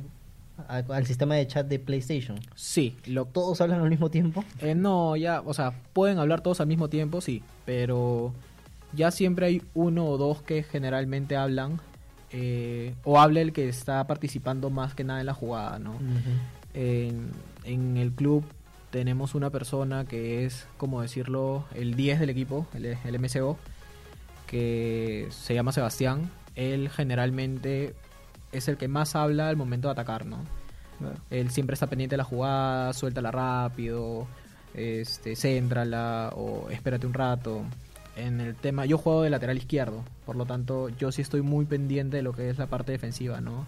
a- 0.68 0.76
al 0.78 1.06
sistema 1.06 1.34
de 1.36 1.46
chat 1.46 1.66
de 1.66 1.78
PlayStation. 1.78 2.38
Sí, 2.54 2.96
lo 3.06 3.24
¿Todos 3.26 3.60
hablan 3.60 3.80
al 3.80 3.90
mismo 3.90 4.10
tiempo? 4.10 4.44
Eh, 4.60 4.74
no, 4.74 5.16
ya, 5.16 5.40
o 5.44 5.54
sea, 5.54 5.72
pueden 5.92 6.18
hablar 6.18 6.40
todos 6.42 6.60
al 6.60 6.66
mismo 6.66 6.88
tiempo, 6.88 7.20
sí, 7.20 7.42
pero 7.64 8.32
ya 8.92 9.10
siempre 9.10 9.46
hay 9.46 9.62
uno 9.74 10.06
o 10.06 10.18
dos 10.18 10.42
que 10.42 10.62
generalmente 10.62 11.36
hablan, 11.36 11.80
eh, 12.32 12.94
o 13.04 13.18
habla 13.20 13.40
el 13.40 13.52
que 13.52 13.68
está 13.68 14.06
participando 14.06 14.70
más 14.70 14.94
que 14.94 15.02
nada 15.04 15.20
en 15.20 15.26
la 15.26 15.34
jugada, 15.34 15.78
¿no? 15.78 15.94
En, 16.74 17.30
en 17.64 17.96
el 17.96 18.12
club 18.12 18.44
tenemos 18.90 19.34
una 19.34 19.50
persona 19.50 20.04
que 20.04 20.44
es, 20.44 20.66
como 20.76 21.00
decirlo, 21.02 21.64
el 21.74 21.94
10 21.94 22.20
del 22.20 22.30
equipo, 22.30 22.66
el, 22.74 22.84
el 22.86 23.14
MCO, 23.18 23.56
que 24.46 25.28
se 25.30 25.54
llama 25.54 25.72
Sebastián. 25.72 26.30
Él 26.54 26.88
generalmente 26.90 27.94
es 28.52 28.68
el 28.68 28.76
que 28.76 28.88
más 28.88 29.14
habla 29.16 29.48
al 29.48 29.56
momento 29.56 29.88
de 29.88 29.92
atacar, 29.92 30.26
¿no? 30.26 30.38
Claro. 30.98 31.16
Él 31.30 31.50
siempre 31.50 31.74
está 31.74 31.86
pendiente 31.86 32.14
de 32.14 32.18
la 32.18 32.24
jugada, 32.24 32.92
suéltala 32.92 33.30
rápido, 33.30 34.26
este, 34.74 35.36
céntrala 35.36 36.32
o 36.36 36.68
espérate 36.70 37.06
un 37.06 37.14
rato. 37.14 37.62
en 38.16 38.40
el 38.40 38.54
tema, 38.54 38.84
yo 38.86 38.98
juego 38.98 39.22
de 39.22 39.30
lateral 39.30 39.56
izquierdo, 39.56 40.04
por 40.26 40.36
lo 40.36 40.44
tanto 40.44 40.88
yo 40.90 41.10
sí 41.12 41.22
estoy 41.22 41.40
muy 41.42 41.64
pendiente 41.64 42.18
de 42.18 42.22
lo 42.22 42.32
que 42.32 42.50
es 42.50 42.58
la 42.58 42.66
parte 42.66 42.92
defensiva, 42.92 43.40
¿no? 43.40 43.66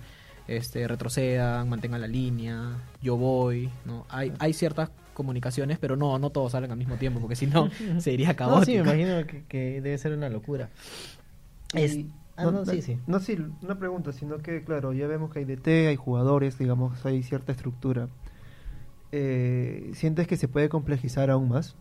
Este, 0.49 0.87
retrocedan, 0.89 1.69
mantengan 1.69 2.01
la 2.01 2.07
línea, 2.09 2.77
yo 3.01 3.17
voy, 3.17 3.71
¿no? 3.87 4.05
Hay, 4.11 4.33
hay 4.41 4.53
ciertas 4.53 4.91
comunicaciones, 5.15 5.79
pero 5.79 5.97
no, 5.97 6.19
no 6.19 6.31
todos 6.31 6.53
salen 6.53 6.71
al 6.73 6.77
mismo 6.77 6.97
tiempo, 6.97 7.21
porque 7.21 7.37
si 7.37 7.47
no 7.47 7.71
sería 8.01 8.35
caótico. 8.35 8.59
No, 8.59 8.65
sí, 8.67 8.73
me 8.73 8.79
imagino 9.05 9.27
que, 9.27 9.45
que 9.47 9.81
debe 9.81 9.97
ser 9.97 10.13
una 10.13 10.29
locura. 10.29 10.69
Es- 11.75 11.95
Y- 11.95 12.11
ah, 12.37 12.45
no, 12.51 12.65
sí, 12.65 12.83
sí. 12.83 12.99
No, 13.07 13.21
sí, 13.21 13.39
una 13.63 13.79
pregunta, 13.79 14.13
sino 14.13 14.39
que, 14.39 14.65
claro, 14.65 14.93
ya 14.93 15.07
vemos 15.07 15.31
que 15.33 15.41
hay 15.41 15.45
DT, 15.45 15.89
hay 15.89 15.97
jugadores, 15.97 16.59
digamos, 16.59 17.05
hay 17.05 17.23
cierta 17.23 17.53
estructura. 17.53 18.09
Eh, 19.13 19.91
¿Sientes 19.95 20.27
que 20.27 20.37
se 20.37 20.49
puede 20.49 20.69
complejizar 20.69 21.31
aún 21.31 21.49
más? 21.51 21.77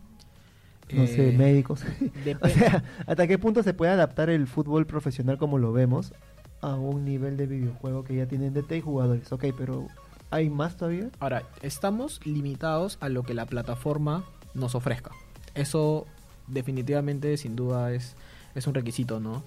No 0.94 1.08
sé, 1.08 1.30
Eh, 1.30 1.38
médicos. 1.38 1.84
O 2.42 2.48
sea, 2.50 2.84
¿hasta 3.08 3.28
qué 3.28 3.38
punto 3.38 3.64
se 3.64 3.74
puede 3.74 3.92
adaptar 3.92 4.30
el 4.30 4.48
fútbol 4.48 4.86
profesional 4.86 5.38
como 5.38 5.58
lo 5.58 5.72
vemos 5.72 6.14
a 6.62 6.76
un 6.76 7.06
nivel 7.06 7.38
de 7.38 7.48
videojuego 7.48 8.04
que 8.04 8.16
ya 8.16 8.26
tienen 8.28 8.54
DT 8.54 8.78
y 8.78 8.82
jugadores? 8.82 9.32
Ok, 9.32 9.46
pero 9.58 9.88
¿hay 10.30 10.50
más 10.50 10.76
todavía? 10.76 11.10
Ahora, 11.20 11.44
estamos 11.62 12.20
limitados 12.26 12.98
a 13.00 13.08
lo 13.08 13.24
que 13.24 13.34
la 13.34 13.46
plataforma 13.46 14.26
nos 14.54 14.76
ofrezca. 14.76 15.12
Eso 15.56 16.06
definitivamente, 16.48 17.38
sin 17.38 17.56
duda, 17.56 17.94
es, 17.94 18.16
es 18.56 18.68
un 18.68 18.74
requisito, 18.74 19.22
¿no? 19.22 19.44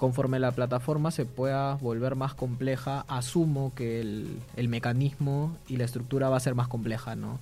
Conforme 0.00 0.38
la 0.38 0.50
plataforma 0.50 1.10
se 1.10 1.26
pueda 1.26 1.74
volver 1.74 2.14
más 2.16 2.32
compleja, 2.32 3.04
asumo 3.06 3.74
que 3.74 4.00
el, 4.00 4.40
el 4.56 4.66
mecanismo 4.70 5.58
y 5.68 5.76
la 5.76 5.84
estructura 5.84 6.30
va 6.30 6.38
a 6.38 6.40
ser 6.40 6.54
más 6.54 6.68
compleja, 6.68 7.16
¿no? 7.16 7.38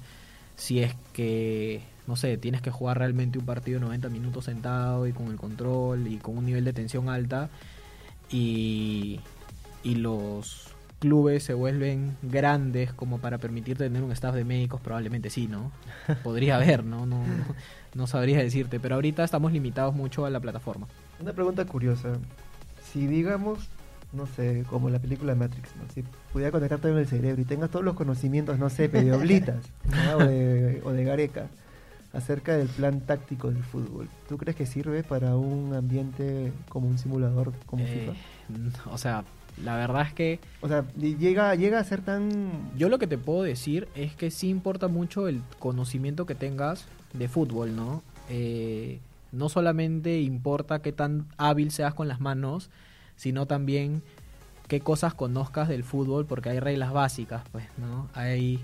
Si 0.56 0.80
es 0.80 0.96
que, 1.12 1.82
no 2.08 2.16
sé, 2.16 2.36
tienes 2.36 2.60
que 2.60 2.72
jugar 2.72 2.98
realmente 2.98 3.38
un 3.38 3.46
partido 3.46 3.78
90 3.78 4.08
minutos 4.08 4.46
sentado 4.46 5.06
y 5.06 5.12
con 5.12 5.28
el 5.28 5.36
control 5.36 6.08
y 6.08 6.16
con 6.16 6.36
un 6.36 6.46
nivel 6.46 6.64
de 6.64 6.72
tensión 6.72 7.08
alta 7.08 7.48
y, 8.28 9.20
y 9.84 9.94
los 9.94 10.74
clubes 10.98 11.44
se 11.44 11.54
vuelven 11.54 12.16
grandes 12.22 12.92
como 12.92 13.18
para 13.18 13.38
permitir 13.38 13.78
tener 13.78 14.02
un 14.02 14.10
staff 14.10 14.34
de 14.34 14.42
médicos, 14.42 14.80
probablemente 14.80 15.30
sí, 15.30 15.46
¿no? 15.46 15.70
Podría 16.24 16.56
haber, 16.56 16.82
¿no? 16.82 17.06
No, 17.06 17.24
no, 17.24 17.54
no 17.94 18.06
sabría 18.08 18.38
decirte, 18.38 18.80
pero 18.80 18.96
ahorita 18.96 19.22
estamos 19.22 19.52
limitados 19.52 19.94
mucho 19.94 20.26
a 20.26 20.30
la 20.30 20.40
plataforma. 20.40 20.88
Una 21.20 21.32
pregunta 21.32 21.64
curiosa. 21.64 22.12
Si 22.92 23.06
digamos, 23.06 23.68
no 24.12 24.26
sé, 24.26 24.64
como 24.70 24.88
la 24.90 24.98
película 24.98 25.34
Matrix, 25.34 25.68
¿no? 25.76 25.82
si 25.92 26.02
pudiera 26.32 26.50
conectarte 26.52 26.88
con 26.88 26.98
el 26.98 27.06
cerebro 27.06 27.42
y 27.42 27.44
tengas 27.44 27.70
todos 27.70 27.84
los 27.84 27.94
conocimientos, 27.94 28.58
no 28.58 28.70
sé, 28.70 28.88
de 28.88 29.12
Oblitas 29.12 29.64
¿no? 30.06 30.16
o, 30.16 30.26
de, 30.26 30.80
o 30.84 30.92
de 30.92 31.04
Gareca 31.04 31.46
acerca 32.14 32.56
del 32.56 32.68
plan 32.68 33.00
táctico 33.00 33.50
del 33.50 33.62
fútbol, 33.62 34.08
¿tú 34.28 34.38
crees 34.38 34.56
que 34.56 34.64
sirve 34.64 35.02
para 35.02 35.36
un 35.36 35.74
ambiente 35.74 36.52
como 36.70 36.88
un 36.88 36.96
simulador 36.98 37.52
como 37.66 37.84
Eh, 37.84 38.12
FIFA? 38.48 38.90
o 38.90 38.96
sea, 38.96 39.24
la 39.62 39.76
verdad 39.76 40.06
es 40.06 40.14
que 40.14 40.40
O 40.62 40.68
sea, 40.68 40.86
llega, 40.96 41.54
llega 41.54 41.78
a 41.78 41.84
ser 41.84 42.00
tan... 42.00 42.70
yo 42.78 42.88
lo 42.88 42.98
que 42.98 43.06
te 43.06 43.18
puedo 43.18 43.42
decir 43.42 43.88
es 43.94 44.14
que 44.14 44.30
sí 44.30 44.48
importa 44.48 44.88
mucho 44.88 45.28
el 45.28 45.42
conocimiento 45.58 46.24
que 46.24 46.34
tengas 46.34 46.86
de 47.12 47.28
fútbol, 47.28 47.76
¿no? 47.76 48.02
Eh, 48.30 49.00
no 49.32 49.48
solamente 49.48 50.20
importa 50.20 50.80
qué 50.80 50.92
tan 50.92 51.26
hábil 51.36 51.70
seas 51.70 51.94
con 51.94 52.08
las 52.08 52.20
manos, 52.20 52.70
sino 53.16 53.46
también 53.46 54.02
qué 54.68 54.80
cosas 54.80 55.14
conozcas 55.14 55.68
del 55.68 55.82
fútbol, 55.84 56.26
porque 56.26 56.50
hay 56.50 56.60
reglas 56.60 56.92
básicas, 56.92 57.42
pues, 57.52 57.64
¿no? 57.78 58.08
Hay 58.14 58.60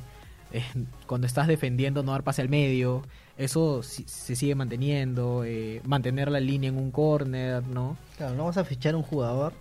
eh, 0.52 0.62
cuando 1.06 1.26
estás 1.26 1.48
defendiendo 1.48 2.02
no 2.04 2.12
dar 2.12 2.22
pase 2.22 2.40
al 2.42 2.48
medio, 2.48 3.02
eso 3.36 3.82
si- 3.82 4.04
se 4.06 4.36
sigue 4.36 4.54
manteniendo, 4.54 5.42
eh, 5.44 5.80
mantener 5.84 6.30
la 6.30 6.38
línea 6.40 6.68
en 6.68 6.76
un 6.78 6.90
corner, 6.92 7.66
¿no? 7.66 7.96
Claro, 8.16 8.34
no 8.36 8.44
vas 8.44 8.56
a 8.58 8.64
fichar 8.64 8.94
un 8.94 9.02
jugador 9.02 9.52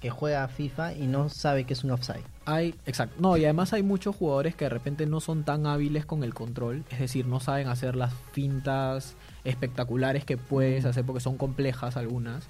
que 0.00 0.10
juega 0.10 0.44
a 0.44 0.48
FIFA 0.48 0.92
y 0.92 1.08
no 1.08 1.28
sabe 1.28 1.64
que 1.64 1.72
es 1.72 1.82
un 1.82 1.90
offside. 1.90 2.22
Hay, 2.44 2.74
exacto. 2.86 3.16
No, 3.18 3.36
y 3.36 3.44
además 3.44 3.72
hay 3.72 3.82
muchos 3.82 4.14
jugadores 4.14 4.54
que 4.54 4.66
de 4.66 4.68
repente 4.70 5.06
no 5.06 5.18
son 5.20 5.42
tan 5.42 5.66
hábiles 5.66 6.06
con 6.06 6.22
el 6.22 6.34
control, 6.34 6.84
es 6.90 7.00
decir, 7.00 7.26
no 7.26 7.40
saben 7.40 7.66
hacer 7.66 7.96
las 7.96 8.14
fintas 8.32 9.16
espectaculares 9.44 10.24
que 10.24 10.36
puedes 10.36 10.84
hacer 10.84 11.04
porque 11.04 11.20
son 11.20 11.36
complejas 11.36 11.96
algunas, 11.96 12.48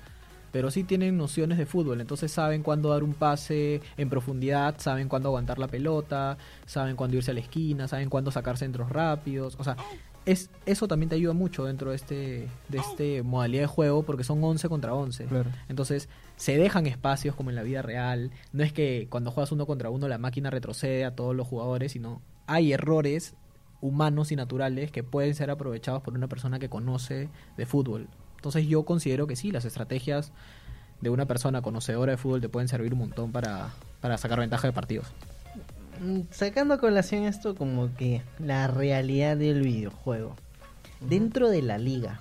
pero 0.52 0.70
sí 0.70 0.84
tienen 0.84 1.16
nociones 1.16 1.58
de 1.58 1.66
fútbol, 1.66 2.00
entonces 2.00 2.32
saben 2.32 2.62
cuándo 2.62 2.90
dar 2.90 3.02
un 3.02 3.14
pase 3.14 3.80
en 3.96 4.08
profundidad, 4.08 4.76
saben 4.78 5.08
cuándo 5.08 5.28
aguantar 5.28 5.58
la 5.58 5.68
pelota, 5.68 6.38
saben 6.66 6.96
cuándo 6.96 7.16
irse 7.16 7.30
a 7.30 7.34
la 7.34 7.40
esquina, 7.40 7.88
saben 7.88 8.08
cuándo 8.08 8.30
sacar 8.30 8.56
centros 8.56 8.88
rápidos, 8.90 9.56
o 9.58 9.64
sea, 9.64 9.76
es, 10.28 10.50
eso 10.66 10.88
también 10.88 11.08
te 11.08 11.14
ayuda 11.14 11.32
mucho 11.32 11.64
dentro 11.64 11.90
de 11.90 11.96
este, 11.96 12.48
de 12.68 12.78
este 12.78 13.22
modalidad 13.22 13.62
de 13.62 13.66
juego 13.66 14.02
porque 14.02 14.24
son 14.24 14.44
11 14.44 14.68
contra 14.68 14.92
11. 14.92 15.24
Claro. 15.24 15.50
Entonces, 15.70 16.10
se 16.36 16.58
dejan 16.58 16.86
espacios 16.86 17.34
como 17.34 17.48
en 17.48 17.56
la 17.56 17.62
vida 17.62 17.80
real. 17.80 18.30
No 18.52 18.62
es 18.62 18.74
que 18.74 19.06
cuando 19.08 19.30
juegas 19.30 19.52
uno 19.52 19.66
contra 19.66 19.88
uno 19.88 20.06
la 20.06 20.18
máquina 20.18 20.50
retrocede 20.50 21.06
a 21.06 21.14
todos 21.14 21.34
los 21.34 21.46
jugadores, 21.46 21.92
sino 21.92 22.20
hay 22.46 22.74
errores 22.74 23.34
humanos 23.80 24.32
y 24.32 24.36
naturales 24.36 24.90
que 24.90 25.02
pueden 25.02 25.34
ser 25.34 25.50
aprovechados 25.50 26.02
por 26.02 26.14
una 26.14 26.28
persona 26.28 26.58
que 26.58 26.68
conoce 26.68 27.28
de 27.56 27.66
fútbol. 27.66 28.08
Entonces, 28.36 28.66
yo 28.66 28.84
considero 28.84 29.26
que 29.26 29.36
sí, 29.36 29.50
las 29.50 29.64
estrategias 29.64 30.32
de 31.00 31.10
una 31.10 31.26
persona 31.26 31.62
conocedora 31.62 32.12
de 32.12 32.18
fútbol 32.18 32.40
te 32.40 32.48
pueden 32.48 32.68
servir 32.68 32.92
un 32.92 33.00
montón 33.00 33.32
para, 33.32 33.70
para 34.00 34.18
sacar 34.18 34.40
ventaja 34.40 34.66
de 34.66 34.72
partidos. 34.72 35.06
Mm, 36.00 36.22
Sacando 36.30 36.74
a 36.74 36.78
colación 36.78 37.24
esto 37.24 37.54
como 37.54 37.94
que 37.96 38.22
la 38.38 38.66
realidad 38.66 39.36
del 39.36 39.62
videojuego. 39.62 40.36
Dentro 41.00 41.48
de 41.48 41.62
la 41.62 41.78
liga, 41.78 42.20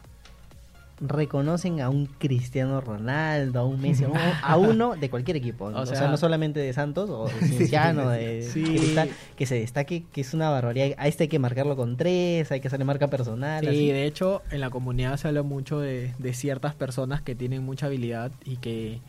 reconocen 1.00 1.80
a 1.82 1.90
un 1.90 2.08
Cristiano 2.08 2.82
Ronaldo, 2.82 3.60
a 3.60 3.66
un 3.66 3.80
Messi, 3.80 4.04
a, 4.04 4.08
un- 4.10 4.18
a 4.18 4.58
uno 4.58 4.96
de 4.96 5.10
cualquier 5.10 5.38
equipo. 5.38 5.66
O, 5.66 5.86
sea, 5.86 5.96
sea- 5.96 6.08
no 6.10 6.18
solamente 6.18 6.60
de 6.60 6.74
Santos 6.74 7.10
o 7.10 7.28
de 7.28 7.34
Cienciano, 7.48 8.10
de 8.10 8.42
Sí. 8.44 8.64
Cristal, 8.64 9.10
que 9.36 9.46
se 9.46 9.56
destaque, 9.56 10.06
que 10.12 10.22
es 10.22 10.34
una 10.34 10.50
barbaridad. 10.50 10.96
A 10.98 11.08
este 11.08 11.24
hay 11.24 11.28
que 11.30 11.40
marcarlo 11.40 11.76
con 11.76 11.98
tres, 11.98 12.52
hay 12.52 12.60
que 12.62 12.68
hacerle 12.68 12.86
marca 12.86 13.08
personal. 13.10 13.62
Sí, 13.64 13.68
así. 13.70 13.88
de 13.92 14.06
hecho, 14.06 14.42
en 14.52 14.60
la 14.62 14.70
comunidad 14.70 15.18
se 15.18 15.28
habla 15.28 15.44
mucho 15.44 15.80
de, 15.80 16.14
de 16.18 16.34
ciertas 16.34 16.74
personas 16.74 17.22
que 17.22 17.36
tienen 17.36 17.64
mucha 17.64 17.86
habilidad 17.86 18.32
y 18.44 18.58
que, 18.58 19.00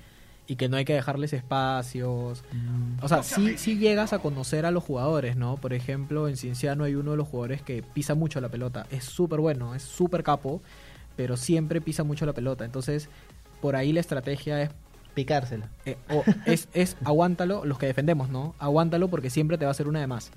y 0.47 0.57
que 0.57 0.69
no 0.69 0.77
hay 0.77 0.85
que 0.85 0.93
dejarles 0.95 1.33
espacios. 1.33 2.43
O 3.03 3.09
sea, 3.09 3.23
sí, 3.23 3.57
sí 3.57 3.79
llegas 3.79 4.13
a 4.13 4.19
conocer 4.19 4.67
a 4.67 4.71
los 4.71 4.85
jugadores, 4.85 5.37
¿no? 5.37 5.57
Por 5.57 5.73
ejemplo, 5.73 6.29
en 6.29 6.37
Cienciano 6.37 6.85
hay 6.85 6.95
uno 6.95 7.13
de 7.13 7.17
los 7.17 7.29
jugadores 7.29 7.63
que 7.63 7.83
pisa 7.83 8.15
mucho 8.15 8.41
la 8.41 8.49
pelota. 8.49 8.87
Es 8.91 9.05
súper 9.05 9.41
bueno, 9.41 9.75
es 9.75 9.83
súper 9.83 10.23
capo, 10.23 10.61
pero 11.19 11.37
siempre 11.37 11.81
pisa 11.81 12.05
mucho 12.05 12.25
la 12.27 12.33
pelota. 12.33 12.65
Entonces, 12.65 13.09
por 13.61 13.75
ahí 13.75 13.93
la 13.93 13.99
estrategia 13.99 14.63
es 14.63 14.71
Picársela. 15.15 15.69
eh, 15.85 15.97
o 16.11 16.23
es, 16.47 16.69
es 16.75 16.97
aguántalo, 17.05 17.65
los 17.65 17.77
que 17.77 17.87
defendemos, 17.87 18.29
¿no? 18.31 18.55
Aguántalo 18.61 19.09
porque 19.09 19.31
siempre 19.31 19.59
te 19.59 19.65
va 19.65 19.71
a 19.71 19.73
hacer 19.73 19.89
una 19.89 19.99
de 19.99 20.07
más. 20.07 20.31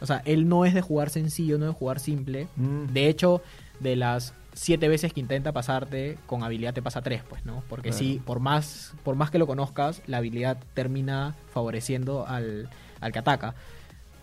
O 0.00 0.06
sea, 0.06 0.22
él 0.24 0.48
no 0.48 0.64
es 0.64 0.74
de 0.74 0.80
jugar 0.80 1.10
sencillo, 1.10 1.58
no 1.58 1.64
es 1.66 1.72
de 1.72 1.78
jugar 1.78 1.98
simple. 1.98 2.46
Mm. 2.54 2.86
De 2.92 3.08
hecho, 3.08 3.42
de 3.80 3.96
las 3.96 4.32
siete 4.52 4.86
veces 4.88 5.12
que 5.12 5.18
intenta 5.18 5.50
pasarte, 5.50 6.18
con 6.26 6.44
habilidad 6.44 6.72
te 6.72 6.82
pasa 6.82 7.02
tres, 7.02 7.22
pues, 7.28 7.44
¿no? 7.44 7.64
Porque 7.68 7.88
Claro. 7.90 7.98
sí, 7.98 8.20
por 8.24 8.38
más, 8.38 8.92
por 9.02 9.16
más 9.16 9.30
que 9.32 9.38
lo 9.38 9.48
conozcas, 9.48 10.02
la 10.06 10.18
habilidad 10.18 10.56
termina 10.74 11.34
favoreciendo 11.52 12.26
al, 12.28 12.68
al 13.00 13.10
que 13.12 13.18
ataca. 13.18 13.54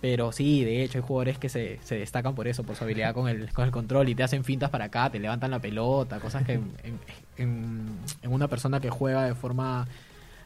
Pero 0.01 0.31
sí, 0.31 0.63
de 0.63 0.83
hecho, 0.83 0.97
hay 0.99 1.03
jugadores 1.03 1.37
que 1.37 1.49
se, 1.49 1.77
se 1.83 1.95
destacan 1.95 2.33
por 2.33 2.47
eso, 2.47 2.63
por 2.63 2.75
su 2.77 2.83
habilidad 2.85 3.13
con 3.13 3.27
el, 3.27 3.51
con 3.51 3.65
el 3.65 3.71
control 3.71 4.07
y 4.07 4.15
te 4.15 4.23
hacen 4.23 4.43
fintas 4.45 4.69
para 4.69 4.85
acá, 4.85 5.09
te 5.09 5.19
levantan 5.19 5.51
la 5.51 5.59
pelota, 5.59 6.19
cosas 6.19 6.45
que 6.45 6.53
en, 6.53 6.71
en- 6.83 6.99
en- 7.37 7.89
en 8.21 8.31
una 8.31 8.47
persona 8.47 8.79
que 8.79 8.89
juega 8.89 9.25
de 9.25 9.35
forma 9.35 9.87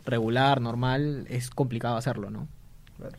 regular, 0.05 0.59
normal, 0.59 1.25
es 1.29 1.49
complicado 1.51 1.97
hacerlo, 1.97 2.29
¿no? 2.31 2.47
Claro. 2.97 3.15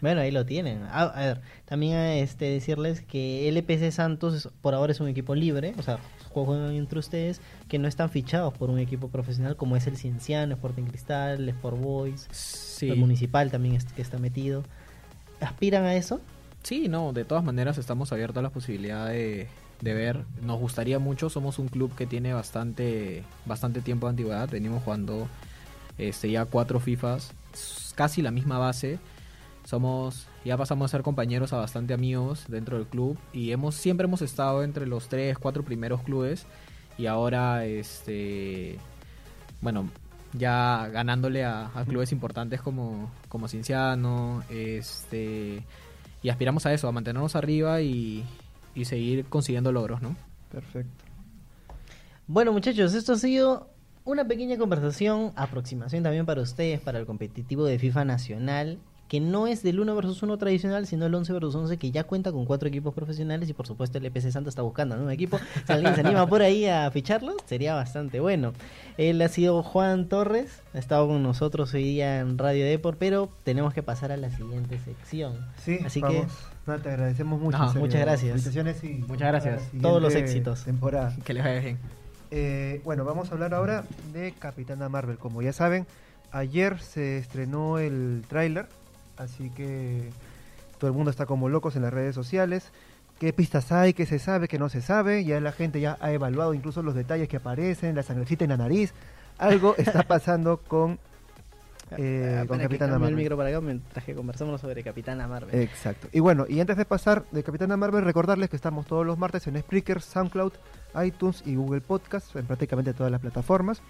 Bueno, 0.00 0.20
ahí 0.20 0.30
lo 0.30 0.44
tienen. 0.44 0.82
A, 0.84 1.02
a 1.02 1.20
ver, 1.26 1.40
también 1.64 1.96
este 1.98 2.46
decirles 2.46 3.00
que 3.02 3.48
LPC 3.48 3.90
Santos 3.92 4.34
es- 4.34 4.48
por 4.62 4.74
ahora 4.74 4.92
es 4.92 5.00
un 5.00 5.08
equipo 5.08 5.34
libre, 5.34 5.74
o 5.78 5.82
sea, 5.82 5.98
juegan 6.30 6.70
entre 6.72 6.98
ustedes 6.98 7.40
que 7.68 7.78
no 7.78 7.88
están 7.88 8.08
fichados 8.10 8.52
por 8.54 8.68
un 8.70 8.78
equipo 8.78 9.08
profesional 9.08 9.56
como 9.56 9.76
es 9.76 9.86
el 9.86 9.96
Cienciano, 9.96 10.54
Sporting 10.54 10.84
Cristal, 10.84 11.46
Sport 11.48 11.78
Boys, 11.80 12.26
Sí. 12.30 12.88
el 12.90 12.96
Municipal 12.98 13.50
también 13.50 13.74
es- 13.74 13.84
que 13.84 14.02
está 14.02 14.18
metido. 14.18 14.64
¿Aspiran 15.40 15.84
a 15.84 15.94
eso? 15.94 16.20
Sí, 16.62 16.88
no, 16.88 17.12
de 17.12 17.24
todas 17.24 17.44
maneras 17.44 17.78
estamos 17.78 18.12
abiertos 18.12 18.38
a 18.38 18.42
la 18.42 18.50
posibilidad 18.50 19.08
de, 19.08 19.48
de 19.80 19.94
ver. 19.94 20.24
Nos 20.42 20.58
gustaría 20.58 20.98
mucho, 20.98 21.30
somos 21.30 21.58
un 21.58 21.68
club 21.68 21.94
que 21.94 22.06
tiene 22.06 22.32
bastante, 22.32 23.22
bastante 23.44 23.80
tiempo 23.80 24.06
de 24.06 24.10
antigüedad. 24.10 24.48
Venimos 24.50 24.82
jugando 24.82 25.28
este, 25.98 26.30
ya 26.30 26.44
cuatro 26.44 26.80
FIFAs, 26.80 27.32
casi 27.94 28.22
la 28.22 28.30
misma 28.30 28.58
base. 28.58 28.98
Somos, 29.64 30.28
ya 30.44 30.56
pasamos 30.56 30.86
a 30.86 30.92
ser 30.92 31.02
compañeros 31.02 31.52
a 31.52 31.56
bastante 31.56 31.92
amigos 31.92 32.44
dentro 32.48 32.78
del 32.78 32.86
club 32.86 33.18
y 33.32 33.50
hemos, 33.50 33.74
siempre 33.74 34.06
hemos 34.06 34.22
estado 34.22 34.62
entre 34.62 34.86
los 34.86 35.08
tres, 35.08 35.38
cuatro 35.38 35.64
primeros 35.64 36.02
clubes 36.02 36.46
y 36.98 37.06
ahora, 37.06 37.66
este, 37.66 38.78
bueno, 39.60 39.90
ya 40.32 40.88
ganándole 40.92 41.44
a, 41.44 41.70
a 41.74 41.84
clubes 41.84 42.12
importantes 42.12 42.60
como, 42.60 43.10
como 43.28 43.48
Cienciano, 43.48 44.42
este, 44.50 45.62
y 46.22 46.28
aspiramos 46.28 46.66
a 46.66 46.72
eso, 46.72 46.88
a 46.88 46.92
mantenernos 46.92 47.36
arriba 47.36 47.80
y, 47.80 48.24
y 48.74 48.84
seguir 48.84 49.24
consiguiendo 49.26 49.72
logros, 49.72 50.02
¿no? 50.02 50.16
Perfecto. 50.50 51.04
Bueno, 52.26 52.52
muchachos, 52.52 52.94
esto 52.94 53.12
ha 53.12 53.16
sido 53.16 53.70
una 54.04 54.24
pequeña 54.24 54.56
conversación, 54.56 55.32
aproximación 55.36 56.02
también 56.02 56.26
para 56.26 56.42
ustedes, 56.42 56.80
para 56.80 56.98
el 56.98 57.06
competitivo 57.06 57.64
de 57.64 57.78
FIFA 57.78 58.04
Nacional, 58.04 58.78
que 59.08 59.20
no 59.20 59.46
es 59.46 59.62
del 59.62 59.78
1 59.78 59.94
versus 59.94 60.22
1 60.22 60.36
tradicional, 60.36 60.86
sino 60.86 61.06
el 61.06 61.14
11 61.14 61.32
versus 61.32 61.54
11, 61.54 61.76
que 61.76 61.90
ya 61.90 62.04
cuenta 62.04 62.32
con 62.32 62.44
cuatro 62.44 62.68
equipos 62.68 62.92
profesionales 62.94 63.48
y 63.48 63.52
por 63.52 63.66
supuesto 63.66 63.98
el 63.98 64.06
EPC 64.06 64.30
Santo 64.30 64.48
está 64.48 64.62
buscando 64.62 64.96
un 64.96 65.10
equipo. 65.10 65.38
Si 65.66 65.72
alguien 65.72 65.94
se 65.94 66.00
anima 66.00 66.26
por 66.26 66.42
ahí 66.42 66.66
a 66.66 66.90
ficharlo, 66.90 67.36
sería 67.46 67.74
bastante 67.74 68.20
bueno. 68.20 68.52
Él 68.98 69.20
ha 69.22 69.28
sido 69.28 69.62
Juan 69.62 70.08
Torres, 70.08 70.62
ha 70.74 70.78
estado 70.78 71.06
con 71.06 71.22
nosotros 71.22 71.72
hoy 71.74 71.84
día 71.84 72.18
en 72.18 72.38
Radio 72.38 72.64
Deport, 72.64 72.98
pero 72.98 73.28
tenemos 73.44 73.74
que 73.74 73.82
pasar 73.82 74.10
a 74.10 74.16
la 74.16 74.30
siguiente 74.30 74.78
sección. 74.78 75.34
Sí, 75.62 75.78
Así 75.84 76.00
vamos. 76.00 76.26
que 76.26 76.72
No, 76.72 76.78
te 76.78 76.88
agradecemos 76.88 77.40
mucho. 77.40 77.58
No, 77.58 77.74
muchas 77.74 78.00
gracias. 78.00 78.30
Felicitaciones 78.30 78.82
y 78.82 78.88
Muchas 79.06 79.28
gracias. 79.28 79.62
Todos 79.80 80.02
los 80.02 80.14
éxitos. 80.14 80.64
Temporada. 80.64 81.14
Que 81.24 81.34
les 81.34 81.44
vaya 81.44 81.60
bien. 81.60 81.78
Eh, 82.30 82.80
bueno, 82.84 83.04
vamos 83.04 83.30
a 83.30 83.34
hablar 83.34 83.54
ahora 83.54 83.84
de 84.12 84.32
Capitana 84.32 84.88
Marvel. 84.88 85.18
Como 85.18 85.42
ya 85.42 85.52
saben, 85.52 85.86
ayer 86.32 86.80
se 86.80 87.18
estrenó 87.18 87.78
el 87.78 88.24
tráiler, 88.28 88.66
así 89.16 89.50
que 89.50 90.10
todo 90.78 90.88
el 90.90 90.96
mundo 90.96 91.10
está 91.10 91.26
como 91.26 91.48
locos 91.48 91.76
en 91.76 91.82
las 91.82 91.92
redes 91.92 92.14
sociales. 92.14 92.70
¿Qué 93.18 93.32
pistas 93.32 93.72
hay? 93.72 93.94
¿Qué 93.94 94.04
se 94.04 94.18
sabe? 94.18 94.46
¿Qué 94.46 94.58
no 94.58 94.68
se 94.68 94.82
sabe? 94.82 95.24
Ya 95.24 95.40
la 95.40 95.52
gente 95.52 95.80
ya 95.80 95.96
ha 96.00 96.12
evaluado 96.12 96.52
incluso 96.52 96.82
los 96.82 96.94
detalles 96.94 97.28
que 97.28 97.38
aparecen, 97.38 97.94
la 97.94 98.02
sangrecita 98.02 98.44
en 98.44 98.50
la 98.50 98.58
nariz. 98.58 98.92
Algo 99.38 99.74
está 99.78 100.02
pasando 100.06 100.58
con, 100.58 100.98
eh, 101.96 102.40
Ah, 102.42 102.46
con 102.46 102.58
Capitana 102.58 102.92
cambie 102.92 103.08
el 103.08 103.14
Marvel. 103.14 103.14
micro 103.16 103.36
para 103.38 103.48
acá 103.48 103.60
mientras 103.62 104.04
que 104.04 104.14
conversamos 104.14 104.60
sobre 104.60 104.82
Capitana 104.82 105.26
Marvel. 105.26 105.54
Exacto. 105.62 106.08
Y 106.12 106.20
bueno, 106.20 106.44
y 106.46 106.60
antes 106.60 106.76
de 106.76 106.84
pasar 106.84 107.24
de 107.30 107.42
Capitana 107.42 107.76
Marvel, 107.78 108.04
recordarles 108.04 108.50
que 108.50 108.56
estamos 108.56 108.84
todos 108.86 109.06
los 109.06 109.16
martes 109.16 109.46
en 109.46 109.58
Spreaker, 109.58 110.02
SoundCloud, 110.02 110.52
iTunes 111.02 111.42
y 111.46 111.54
Google 111.54 111.80
Podcast, 111.80 112.36
en 112.36 112.44
prácticamente 112.46 112.92
todas 112.92 113.10
las 113.10 113.20
plataformas. 113.22 113.80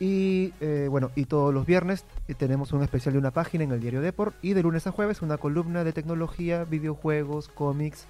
Y 0.00 0.54
eh, 0.62 0.88
bueno, 0.90 1.10
y 1.14 1.26
todos 1.26 1.52
los 1.52 1.66
viernes 1.66 2.04
eh, 2.26 2.34
tenemos 2.34 2.72
un 2.72 2.82
especial 2.82 3.12
de 3.12 3.18
una 3.18 3.30
página 3.30 3.64
en 3.64 3.72
el 3.72 3.80
diario 3.80 4.00
Deport 4.00 4.34
y 4.42 4.54
de 4.54 4.62
lunes 4.62 4.86
a 4.86 4.92
jueves 4.92 5.20
una 5.20 5.36
columna 5.36 5.84
de 5.84 5.92
tecnología, 5.92 6.64
videojuegos, 6.64 7.48
cómics 7.48 8.06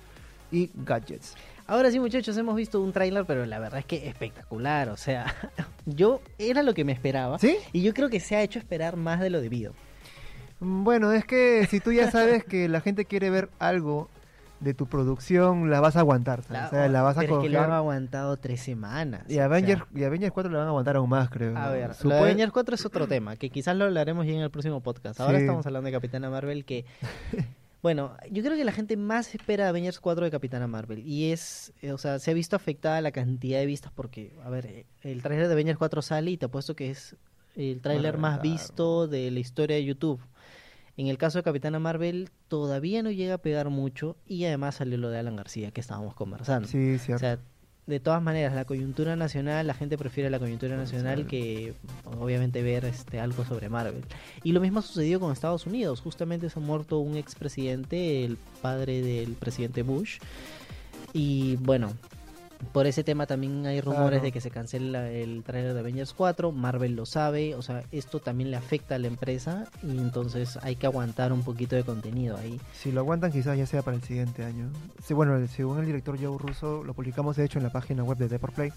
y 0.53 0.71
gadgets. 0.87 1.35
Ahora 1.67 1.91
sí, 1.91 1.99
muchachos, 2.01 2.37
hemos 2.37 2.55
visto 2.57 2.81
un 2.81 2.93
tráiler, 2.93 3.25
pero 3.25 3.45
la 3.45 3.59
verdad 3.59 3.81
es 3.81 3.87
que 3.87 4.09
espectacular. 4.09 4.89
O 4.89 4.97
sea, 4.97 5.35
yo 5.85 6.21
era 6.39 6.63
lo 6.63 6.75
que 6.75 6.85
me 6.85 6.93
esperaba. 6.93 7.39
¿Sí? 7.41 7.57
Y 7.73 7.83
yo 7.83 7.93
creo 7.93 8.09
que 8.09 8.21
se 8.21 8.37
ha 8.37 8.43
hecho 8.43 8.61
esperar 8.61 8.97
más 8.97 9.19
de 9.21 9.31
lo 9.31 9.41
debido. 9.41 9.73
Mm, 10.61 10.85
Bueno, 10.85 11.13
es 11.13 11.25
que 11.25 11.67
si 11.69 11.81
tú 11.81 11.93
ya 11.93 12.11
sabes 12.11 12.45
que 12.45 12.69
la 12.69 12.81
gente 12.81 13.05
quiere 13.05 13.31
ver 13.31 13.51
algo 13.59 14.09
de 14.61 14.75
tu 14.75 14.87
producción, 14.87 15.71
la 15.71 15.81
vas 15.81 15.97
a 15.97 16.01
aguantar, 16.01 16.41
o 16.41 16.43
sea, 16.43 16.89
la 16.89 17.03
vas 17.03 17.17
a 17.17 17.21
pero 17.21 17.39
es 17.39 17.43
que 17.45 17.49
lo 17.51 17.61
han 17.61 17.73
aguantado 17.73 18.37
tres 18.37 18.61
semanas. 18.61 19.23
Y 19.29 19.39
o 19.39 19.45
Avengers, 19.45 19.83
sea, 19.93 20.01
y 20.01 20.05
Avengers 20.05 20.33
4 20.33 20.53
la 20.53 20.59
van 20.59 20.67
a 20.67 20.71
aguantar 20.71 20.97
aún 20.97 21.09
más, 21.09 21.31
creo. 21.31 21.57
a 21.57 21.71
ver, 21.71 21.89
lo 21.89 21.95
Supone- 21.95 22.15
de 22.15 22.19
Avengers 22.21 22.53
4 22.53 22.75
es 22.75 22.85
otro 22.87 23.07
tema, 23.09 23.37
que 23.37 23.51
quizás 23.51 23.75
lo 23.77 23.85
hablaremos 23.87 24.27
ya 24.27 24.33
en 24.33 24.41
el 24.41 24.51
próximo 24.51 24.81
podcast. 24.83 25.19
Ahora 25.21 25.39
Sí. 25.39 25.45
estamos 25.45 25.65
hablando 25.67 25.87
de 25.87 25.93
Capitana 25.93 26.31
Marvel, 26.31 26.65
que... 26.65 26.85
Bueno, 27.83 28.13
yo 28.31 28.43
creo 28.43 28.57
que 28.59 28.65
la 28.67 28.73
gente 28.73 28.99
más 28.99 29.35
espera 29.35 29.71
Avengers 29.71 30.01
4 30.01 30.27
de 30.27 30.31
Capitana 30.31 30.67
Marvel. 30.67 30.99
Y 30.99 31.33
es, 31.33 31.73
eh, 31.81 31.93
o 31.93 31.97
sea, 31.99 32.19
se 32.19 32.31
ha 32.31 32.35
visto 32.35 32.55
afectada 32.55 33.01
la 33.01 33.11
cantidad 33.11 33.59
de 33.59 33.65
vistas 33.65 33.91
porque, 33.95 34.35
a 34.45 34.51
ver, 34.51 34.85
el 35.01 35.23
tráiler 35.23 35.47
de 35.47 35.55
Avengers 35.55 35.79
4 35.79 36.03
sale 36.03 36.31
y 36.33 36.37
te 36.37 36.45
apuesto 36.45 36.77
que 36.77 36.91
es 36.91 37.17
el 37.57 37.81
tráiler 37.81 38.19
más 38.19 38.43
visto 38.43 39.09
de 39.09 39.31
la 39.31 39.41
historia 39.41 39.77
de 39.77 39.85
YouTube. 39.87 40.21
En 41.01 41.07
el 41.07 41.17
caso 41.17 41.39
de 41.39 41.45
Capitana 41.45 41.79
Marvel 41.79 42.29
todavía 42.49 43.03
no 43.03 43.11
llega 43.11 43.33
a 43.33 43.39
pegar 43.39 43.71
mucho 43.71 44.19
y 44.27 44.45
además 44.45 44.75
salió 44.75 44.99
lo 44.99 45.09
de 45.09 45.19
Alan 45.19 45.35
García 45.35 45.71
que 45.71 45.81
estábamos 45.81 46.15
conversando. 46.15 46.69
Sí, 46.69 46.97
O 46.97 46.99
cierto. 46.99 47.21
sea, 47.21 47.39
de 47.87 48.01
todas 48.01 48.23
maneras, 48.23 48.55
la 48.55 48.67
coyuntura 48.67 49.17
nacional, 49.17 49.67
la 49.67 49.73
gente 49.73 49.97
prefiere 49.97 50.29
la 50.29 50.39
coyuntura 50.39 50.77
nacional 50.77 51.27
que 51.27 51.73
obviamente 52.05 52.63
ver 52.63 52.85
este 52.85 53.19
algo 53.19 53.47
sobre 53.47 53.71
Marvel. 53.71 54.05
Y 54.45 54.53
lo 54.53 54.61
mismo 54.61 54.83
sucedió 54.83 55.19
con 55.21 55.33
Estados 55.33 55.67
Unidos. 55.67 56.03
Justamente 56.03 56.51
se 56.51 56.59
ha 56.59 56.63
muerto 56.63 56.99
un 56.99 57.17
expresidente, 57.17 58.23
el 58.27 58.37
padre 58.61 59.01
del 59.01 59.33
presidente 59.33 59.83
Bush. 59.83 60.19
Y 61.15 61.57
bueno, 61.57 61.95
por 62.73 62.87
ese 62.87 63.03
tema 63.05 63.27
también 63.27 63.65
hay 63.67 63.81
rumores 63.81 64.09
Claro. 64.11 64.23
de 64.25 64.33
que 64.33 64.41
se 64.41 64.51
cancela 64.51 65.11
el 65.11 65.43
trailer 65.45 65.73
de 65.75 65.81
Avengers 65.81 66.13
4. 66.15 66.53
Marvel 66.53 66.95
lo 66.95 67.07
sabe, 67.07 67.55
o 67.55 67.63
sea, 67.63 67.83
esto 67.93 68.21
también 68.21 68.51
le 68.51 68.57
afecta 68.57 68.95
a 68.95 68.99
la 68.99 69.07
empresa 69.07 69.67
y 69.83 69.99
entonces 69.99 70.59
hay 70.63 70.77
que 70.77 70.87
aguantar 70.87 71.33
un 71.33 71.43
poquito 71.43 71.77
de 71.77 71.85
contenido 71.85 72.37
ahí. 72.37 72.61
Si 72.75 72.93
lo 72.93 73.01
aguantan, 73.01 73.33
quizás 73.33 73.57
ya 73.57 73.67
sea 73.67 73.83
para 73.83 73.97
el 73.97 74.03
siguiente 74.03 74.45
año. 74.45 74.69
Sí, 75.05 75.15
bueno, 75.15 75.39
según 75.49 75.79
el 75.79 75.87
director 75.87 76.19
Joe 76.21 76.37
Russo, 76.39 76.85
lo 76.85 76.95
publicamos 76.95 77.37
de 77.37 77.45
hecho 77.45 77.59
en 77.59 77.65
la 77.65 77.71
página 77.73 78.05
web 78.05 78.19
de 78.19 78.29
Deport 78.29 78.55
Play. 78.55 78.73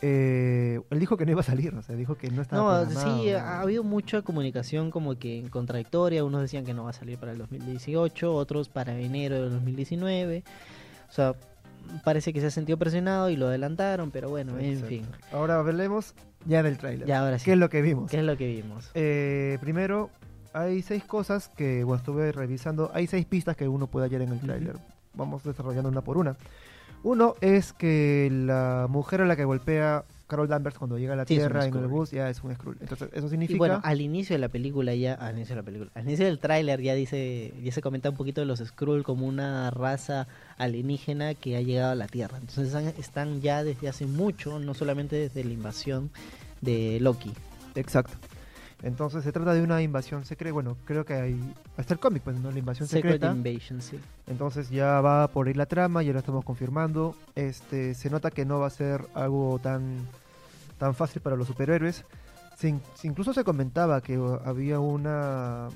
eh, 0.00 0.80
él 0.90 1.00
dijo 1.00 1.16
que 1.16 1.24
no 1.26 1.32
iba 1.32 1.40
a 1.40 1.44
salir, 1.44 1.74
o 1.74 1.82
sea, 1.82 1.96
dijo 1.96 2.14
que 2.16 2.30
no 2.30 2.42
estaba 2.42 2.84
No, 2.84 2.90
sí, 3.20 3.30
ha 3.30 3.60
habido 3.60 3.82
mucha 3.82 4.22
comunicación 4.22 4.90
como 4.92 5.18
que 5.18 5.44
contradictoria. 5.50 6.22
Unos 6.24 6.42
decían 6.42 6.64
que 6.64 6.72
no 6.74 6.84
va 6.84 6.90
a 6.90 6.92
salir 6.92 7.18
para 7.18 7.32
el 7.32 7.38
2018, 7.38 8.32
otros 8.32 8.68
para 8.68 8.96
enero 8.98 9.42
del 9.42 9.50
2019. 9.50 10.44
O 11.08 11.12
sea, 11.12 11.34
parece 12.04 12.32
que 12.32 12.40
se 12.40 12.46
ha 12.46 12.50
sentido 12.50 12.78
presionado 12.78 13.30
y 13.30 13.36
lo 13.36 13.48
adelantaron, 13.48 14.10
pero 14.10 14.28
bueno, 14.28 14.58
en 14.58 14.84
fin. 14.84 15.06
Ahora 15.32 15.58
hablemos 15.58 16.14
ya 16.46 16.62
del 16.62 16.78
tráiler. 16.78 17.06
Ya 17.06 17.20
ahora 17.20 17.38
sí. 17.38 17.44
¿Qué 17.44 17.52
es 17.52 17.58
lo 17.58 17.68
que 17.68 17.82
vimos? 17.82 18.10
¿Qué 18.10 18.18
es 18.18 18.24
lo 18.24 18.36
que 18.36 18.46
vimos? 18.46 18.90
Eh, 18.94 19.58
primero, 19.60 20.10
hay 20.52 20.82
seis 20.82 21.04
cosas 21.04 21.48
que 21.48 21.84
bueno, 21.84 21.98
estuve 21.98 22.32
revisando. 22.32 22.90
Hay 22.94 23.06
seis 23.06 23.26
pistas 23.26 23.56
que 23.56 23.68
uno 23.68 23.86
puede 23.86 24.06
hallar 24.06 24.22
en 24.22 24.32
el 24.32 24.40
tráiler. 24.40 24.76
Vamos 25.14 25.44
desarrollando 25.44 25.88
una 25.88 26.02
por 26.02 26.16
una. 26.16 26.36
Uno 27.02 27.34
es 27.40 27.72
que 27.72 28.28
la 28.30 28.86
mujer 28.88 29.20
a 29.20 29.26
la 29.26 29.36
que 29.36 29.44
golpea 29.44 30.04
Carol 30.28 30.46
Danvers 30.46 30.78
cuando 30.78 30.98
llega 30.98 31.14
a 31.14 31.16
la 31.16 31.24
Sí, 31.24 31.34
Tierra 31.34 31.64
en 31.64 31.74
el 31.74 31.86
bus 31.88 32.10
ya 32.10 32.28
es 32.30 32.42
un 32.44 32.54
Skrull. 32.54 32.76
Entonces, 32.80 33.08
eso 33.12 33.28
significa... 33.28 33.56
Y 33.56 33.58
bueno, 33.58 33.80
al 33.82 34.00
inicio 34.00 34.34
de 34.34 34.38
la 34.40 34.48
película 34.48 34.94
ya, 34.94 35.14
al 35.14 35.36
inicio 35.36 35.56
de 35.56 35.62
la 35.62 35.64
película, 35.64 35.90
al 35.94 36.04
inicio 36.04 36.26
del 36.26 36.38
tráiler 36.38 36.80
ya 36.80 36.94
dice, 36.94 37.54
ya 37.62 37.72
se 37.72 37.80
comenta 37.80 38.10
un 38.10 38.16
poquito 38.16 38.40
de 38.40 38.46
los 38.46 38.60
Skrull 38.60 39.02
como 39.02 39.26
una 39.26 39.70
raza 39.70 40.28
alienígena 40.58 41.34
que 41.34 41.56
ha 41.56 41.62
llegado 41.62 41.92
a 41.92 41.94
la 41.94 42.06
Tierra. 42.06 42.38
Entonces 42.38 42.66
están, 42.68 42.86
están 42.98 43.40
ya 43.40 43.64
desde 43.64 43.88
hace 43.88 44.06
mucho, 44.06 44.58
no 44.58 44.74
solamente 44.74 45.16
desde 45.16 45.42
la 45.42 45.52
invasión 45.52 46.10
de 46.60 46.98
Loki. 47.00 47.32
Exacto. 47.74 48.16
Entonces 48.82 49.24
se 49.24 49.32
trata 49.32 49.54
de 49.54 49.62
una 49.62 49.82
invasión 49.82 50.24
secreta. 50.24 50.52
Bueno, 50.52 50.76
creo 50.84 51.04
que 51.04 51.14
hay. 51.14 51.54
Hasta 51.76 51.94
el 51.94 52.00
cómic, 52.00 52.22
pues, 52.22 52.38
¿no? 52.38 52.50
La 52.52 52.58
invasión 52.60 52.86
Secret 52.88 53.14
secreta. 53.14 53.34
Invasion, 53.34 53.82
sí. 53.82 53.98
Entonces 54.28 54.70
ya 54.70 55.00
va 55.00 55.26
por 55.28 55.48
ahí 55.48 55.54
la 55.54 55.66
trama, 55.66 56.02
ya 56.02 56.12
lo 56.12 56.20
estamos 56.20 56.44
confirmando. 56.44 57.16
Este, 57.34 57.94
se 57.94 58.08
nota 58.08 58.30
que 58.30 58.44
no 58.44 58.60
va 58.60 58.68
a 58.68 58.70
ser 58.70 59.04
algo 59.14 59.58
tan, 59.60 59.96
tan 60.78 60.94
fácil 60.94 61.20
para 61.22 61.34
los 61.34 61.48
superhéroes. 61.48 62.04
Se 62.56 62.68
in- 62.68 62.82
se 62.94 63.08
incluso 63.08 63.32
se 63.32 63.42
comentaba 63.44 64.00
que 64.00 64.16
uh, 64.18 64.40
había 64.44 64.78
una. 64.78 65.68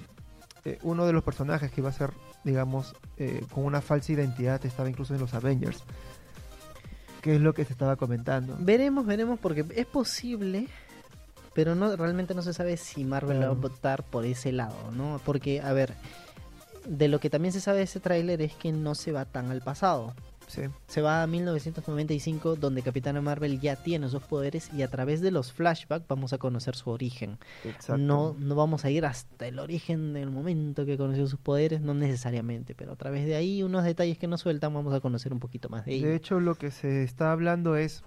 eh, 0.64 0.78
uno 0.82 1.04
de 1.04 1.12
los 1.12 1.24
personajes 1.24 1.72
que 1.72 1.80
iba 1.80 1.90
a 1.90 1.92
ser, 1.92 2.10
digamos, 2.44 2.94
eh, 3.16 3.44
con 3.52 3.64
una 3.64 3.80
falsa 3.80 4.12
identidad, 4.12 4.64
estaba 4.64 4.88
incluso 4.88 5.12
en 5.14 5.20
los 5.20 5.34
Avengers. 5.34 5.82
¿Qué 7.20 7.34
es 7.36 7.40
lo 7.40 7.52
que 7.52 7.64
se 7.64 7.72
estaba 7.72 7.96
comentando? 7.96 8.56
Veremos, 8.60 9.06
veremos, 9.06 9.38
porque 9.40 9.64
es 9.76 9.86
posible, 9.86 10.66
pero 11.54 11.74
no 11.74 11.94
realmente 11.96 12.34
no 12.34 12.42
se 12.42 12.52
sabe 12.52 12.76
si 12.76 13.04
Marvel 13.04 13.42
va 13.42 13.46
a 13.46 13.50
votar 13.50 14.04
por 14.04 14.24
ese 14.24 14.52
lado, 14.52 14.90
¿no? 14.92 15.20
Porque, 15.24 15.60
a 15.60 15.72
ver, 15.72 15.94
de 16.86 17.08
lo 17.08 17.20
que 17.20 17.30
también 17.30 17.52
se 17.52 17.60
sabe 17.60 17.78
de 17.78 17.84
ese 17.84 18.00
tráiler 18.00 18.40
es 18.42 18.54
que 18.54 18.72
no 18.72 18.94
se 18.94 19.12
va 19.12 19.24
tan 19.24 19.50
al 19.50 19.60
pasado. 19.60 20.14
Sí. 20.48 20.62
Se 20.86 21.00
va 21.00 21.22
a 21.22 21.26
1995, 21.26 22.56
donde 22.56 22.82
Capitana 22.82 23.22
Marvel 23.22 23.58
ya 23.60 23.76
tiene 23.76 24.08
sus 24.08 24.22
poderes 24.22 24.70
y 24.74 24.82
a 24.82 24.88
través 24.88 25.22
de 25.22 25.30
los 25.30 25.52
flashbacks 25.52 26.06
vamos 26.08 26.34
a 26.34 26.38
conocer 26.38 26.74
su 26.74 26.90
origen. 26.90 27.38
Exacto. 27.64 27.96
No, 27.96 28.36
no 28.38 28.54
vamos 28.54 28.84
a 28.84 28.90
ir 28.90 29.06
hasta 29.06 29.46
el 29.46 29.58
origen 29.58 30.12
del 30.12 30.30
momento 30.30 30.84
que 30.84 30.98
conoció 30.98 31.26
sus 31.26 31.38
poderes, 31.38 31.80
no 31.80 31.94
necesariamente, 31.94 32.74
pero 32.74 32.92
a 32.92 32.96
través 32.96 33.24
de 33.24 33.34
ahí 33.34 33.62
unos 33.62 33.84
detalles 33.84 34.18
que 34.18 34.26
nos 34.26 34.42
sueltan 34.42 34.74
vamos 34.74 34.92
a 34.92 35.00
conocer 35.00 35.32
un 35.32 35.40
poquito 35.40 35.70
más 35.70 35.86
de 35.86 35.94
ella. 35.94 36.08
De 36.08 36.16
hecho, 36.16 36.38
lo 36.38 36.56
que 36.56 36.70
se 36.70 37.02
está 37.02 37.32
hablando 37.32 37.76
es 37.76 38.04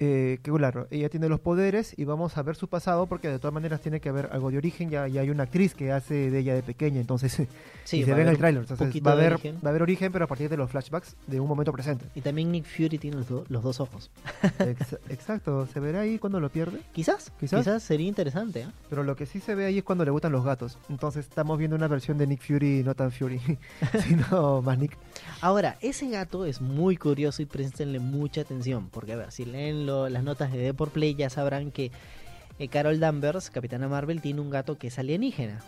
eh, 0.00 0.38
que, 0.42 0.50
claro, 0.52 0.86
ella 0.90 1.08
tiene 1.08 1.28
los 1.28 1.40
poderes 1.40 1.94
y 1.96 2.04
vamos 2.04 2.36
a 2.38 2.42
ver 2.42 2.56
su 2.56 2.68
pasado 2.68 3.06
porque 3.06 3.28
de 3.28 3.38
todas 3.38 3.52
maneras 3.54 3.80
tiene 3.80 4.00
que 4.00 4.08
haber 4.08 4.28
algo 4.32 4.50
de 4.50 4.58
origen. 4.58 4.90
Ya, 4.90 5.08
ya 5.08 5.20
hay 5.22 5.30
una 5.30 5.44
actriz 5.44 5.74
que 5.74 5.92
hace 5.92 6.30
de 6.30 6.38
ella 6.38 6.54
de 6.54 6.62
pequeña, 6.62 7.00
entonces 7.00 7.36
Sí, 7.84 8.00
y 8.00 8.04
se 8.04 8.12
ve 8.14 8.22
en 8.22 8.28
el 8.28 8.36
tráiler. 8.38 8.62
Entonces 8.68 9.02
va 9.04 9.10
a, 9.12 9.14
haber, 9.14 9.32
origen. 9.34 9.56
va 9.56 9.68
a 9.68 9.70
haber 9.70 9.82
origen, 9.82 10.12
pero 10.12 10.26
a 10.26 10.28
partir 10.28 10.48
de 10.50 10.56
los 10.56 10.70
flashbacks 10.70 11.16
de 11.26 11.40
un 11.40 11.48
momento 11.48 11.72
presente. 11.72 12.04
Y 12.14 12.20
también 12.20 12.52
Nick 12.52 12.66
Fury 12.66 12.98
tiene 12.98 13.16
los, 13.16 13.28
do- 13.28 13.44
los 13.48 13.62
dos 13.62 13.80
ojos. 13.80 14.10
Ex- 14.58 14.96
exacto, 15.08 15.66
se 15.66 15.80
verá 15.80 16.00
ahí 16.00 16.18
cuando 16.18 16.38
lo 16.38 16.50
pierde. 16.50 16.80
Quizás, 16.92 17.32
Quizás. 17.40 17.60
quizás, 17.64 17.82
sería 17.82 18.06
interesante. 18.06 18.64
¿ah? 18.64 18.72
Pero 18.90 19.02
lo 19.04 19.16
que 19.16 19.24
sí 19.26 19.40
se 19.40 19.54
ve 19.54 19.64
ahí 19.66 19.78
es 19.78 19.84
cuando 19.84 20.04
le 20.04 20.10
gustan 20.10 20.32
los 20.32 20.44
gatos. 20.44 20.76
Entonces 20.90 21.26
estamos 21.26 21.58
viendo 21.58 21.76
una 21.76 21.88
versión 21.88 22.18
de 22.18 22.26
Nick 22.26 22.42
Fury, 22.42 22.82
no 22.84 22.94
tan 22.94 23.10
Fury, 23.10 23.40
sino 24.06 24.60
más 24.62 24.78
Nick. 24.78 24.96
Ahora, 25.40 25.76
ese 25.80 26.08
gato 26.10 26.44
es 26.44 26.60
muy 26.60 26.96
curioso 26.96 27.42
y 27.42 27.46
préstenle 27.46 27.98
mucha 28.00 28.42
atención, 28.42 28.88
porque 28.90 29.12
a 29.12 29.16
ver, 29.16 29.32
si 29.32 29.44
leen 29.44 29.86
las 30.08 30.22
notas 30.22 30.52
de 30.52 30.58
Deport 30.58 30.92
Play 30.92 31.14
ya 31.14 31.30
sabrán 31.30 31.70
que 31.70 31.90
eh, 32.58 32.68
Carol 32.68 33.00
Danvers, 33.00 33.50
Capitana 33.50 33.88
Marvel, 33.88 34.20
tiene 34.20 34.40
un 34.40 34.50
gato 34.50 34.78
que 34.78 34.88
es 34.88 34.98
alienígena. 34.98 35.62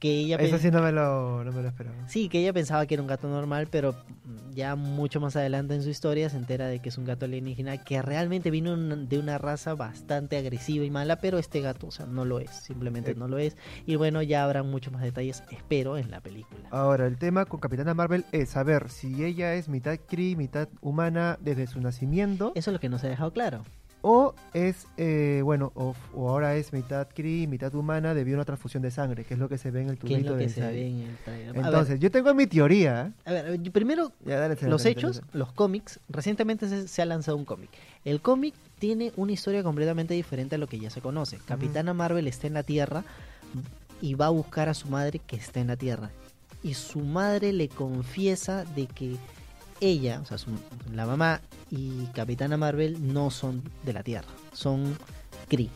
Que 0.00 0.10
ella 0.20 0.36
Eso 0.36 0.58
sí 0.58 0.70
no 0.70 0.82
me 0.82 0.92
lo, 0.92 1.44
no 1.44 1.52
me 1.52 1.62
lo 1.62 1.68
esperaba. 1.68 2.08
Sí, 2.08 2.28
que 2.28 2.40
ella 2.40 2.52
pensaba 2.52 2.86
que 2.86 2.94
era 2.94 3.02
un 3.02 3.06
gato 3.06 3.28
normal, 3.28 3.68
pero 3.70 3.94
ya 4.54 4.76
mucho 4.76 5.20
más 5.20 5.36
adelante 5.36 5.74
en 5.74 5.82
su 5.82 5.90
historia 5.90 6.30
se 6.30 6.36
entera 6.36 6.66
de 6.68 6.80
que 6.80 6.88
es 6.88 6.96
un 6.96 7.04
gato 7.04 7.26
alienígena 7.26 7.84
que 7.84 8.00
realmente 8.00 8.50
vino 8.50 8.76
de 8.76 9.18
una 9.18 9.36
raza 9.36 9.74
bastante 9.74 10.38
agresiva 10.38 10.84
y 10.84 10.90
mala, 10.90 11.16
pero 11.16 11.38
este 11.38 11.60
gato, 11.60 11.88
o 11.88 11.90
sea, 11.90 12.06
no 12.06 12.24
lo 12.24 12.38
es, 12.38 12.50
simplemente 12.50 13.10
Eh. 13.10 13.14
no 13.14 13.28
lo 13.28 13.38
es. 13.38 13.56
Y 13.84 13.96
bueno, 13.96 14.22
ya 14.22 14.44
habrán 14.44 14.70
muchos 14.70 14.92
más 14.92 15.02
detalles, 15.02 15.42
espero, 15.50 15.98
en 15.98 16.10
la 16.10 16.20
película. 16.20 16.68
Ahora, 16.70 17.06
el 17.06 17.18
tema 17.18 17.44
con 17.44 17.60
Capitana 17.60 17.92
Marvel 17.94 18.24
es 18.32 18.50
saber 18.50 18.88
si 18.90 19.24
ella 19.24 19.54
es 19.54 19.68
mitad 19.68 19.98
Kree, 20.08 20.36
mitad 20.36 20.68
humana 20.80 21.38
desde 21.42 21.66
su 21.66 21.80
nacimiento, 21.80 22.52
Eso 22.54 22.70
es 22.70 22.72
lo 22.74 22.80
que 22.80 22.88
no 22.88 22.98
se 22.98 23.08
ha 23.08 23.10
dejado 23.10 23.32
claro. 23.32 23.64
O 24.06 24.34
es, 24.52 24.86
eh, 24.98 25.40
bueno, 25.42 25.72
o, 25.74 25.94
o 26.14 26.28
ahora 26.28 26.56
es 26.56 26.74
mitad 26.74 27.08
Kree, 27.14 27.46
mitad 27.46 27.74
humana 27.74 28.12
debido 28.12 28.36
a 28.36 28.38
una 28.40 28.44
transfusión 28.44 28.82
de 28.82 28.90
sangre, 28.90 29.24
que 29.24 29.32
es 29.32 29.40
lo 29.40 29.48
que 29.48 29.56
se 29.56 29.70
ve 29.70 29.80
en 29.80 29.88
el 29.88 29.96
¿Qué 29.98 30.06
es 30.08 30.12
tubito 30.12 30.32
lo 30.32 30.36
que 30.38 30.44
de 30.44 30.48
se 30.50 30.60
ensayo. 30.60 30.76
ve 30.78 30.86
en 30.88 31.00
el 31.00 31.16
trailer? 31.24 31.48
A 31.48 31.52
ver, 31.52 31.64
Entonces, 31.64 32.00
yo 32.00 32.10
tengo 32.10 32.34
mi 32.34 32.46
teoría. 32.46 33.12
a 33.24 33.32
ver, 33.32 33.60
primero 33.72 34.12
Ya, 34.26 34.38
dale, 34.40 34.56
dale, 34.56 34.68
los 34.70 34.82
dale, 34.82 34.92
hechos, 34.92 35.16
dale. 35.20 35.28
los 35.32 35.52
cómics, 35.52 36.00
recientemente 36.10 36.68
se, 36.68 36.86
se 36.86 37.00
ha 37.00 37.06
lanzado 37.06 37.38
un 37.38 37.46
cómic. 37.46 37.70
El 38.04 38.20
cómic 38.20 38.54
tiene 38.78 39.12
una 39.16 39.32
historia 39.32 39.62
completamente 39.62 40.12
diferente 40.12 40.56
a 40.56 40.58
lo 40.58 40.66
que 40.66 40.78
ya 40.78 40.90
se 40.90 41.00
conoce. 41.00 41.38
Capitana 41.46 41.94
Marvel 41.94 42.26
está 42.28 42.46
en 42.46 42.52
la 42.54 42.62
Tierra 42.62 43.04
y 44.02 44.14
va 44.14 44.26
a 44.26 44.30
buscar 44.30 44.68
a 44.68 44.74
su 44.74 44.88
madre 44.88 45.18
que 45.26 45.36
está 45.36 45.60
en 45.60 45.68
la 45.68 45.76
Tierra. 45.76 46.10
Y 46.62 46.74
su 46.74 46.98
madre 47.00 47.52
le 47.54 47.68
confiesa 47.70 48.64
de 48.76 48.86
que 48.86 49.16
ella, 49.88 50.20
o 50.22 50.26
sea, 50.26 50.38
su- 50.38 50.50
la 50.92 51.06
mamá 51.06 51.40
y 51.70 52.06
Capitana 52.14 52.56
Marvel 52.56 53.12
no 53.12 53.30
son 53.30 53.62
de 53.84 53.92
la 53.92 54.02
Tierra, 54.02 54.28
son 54.52 54.96
Kree. 55.48 55.70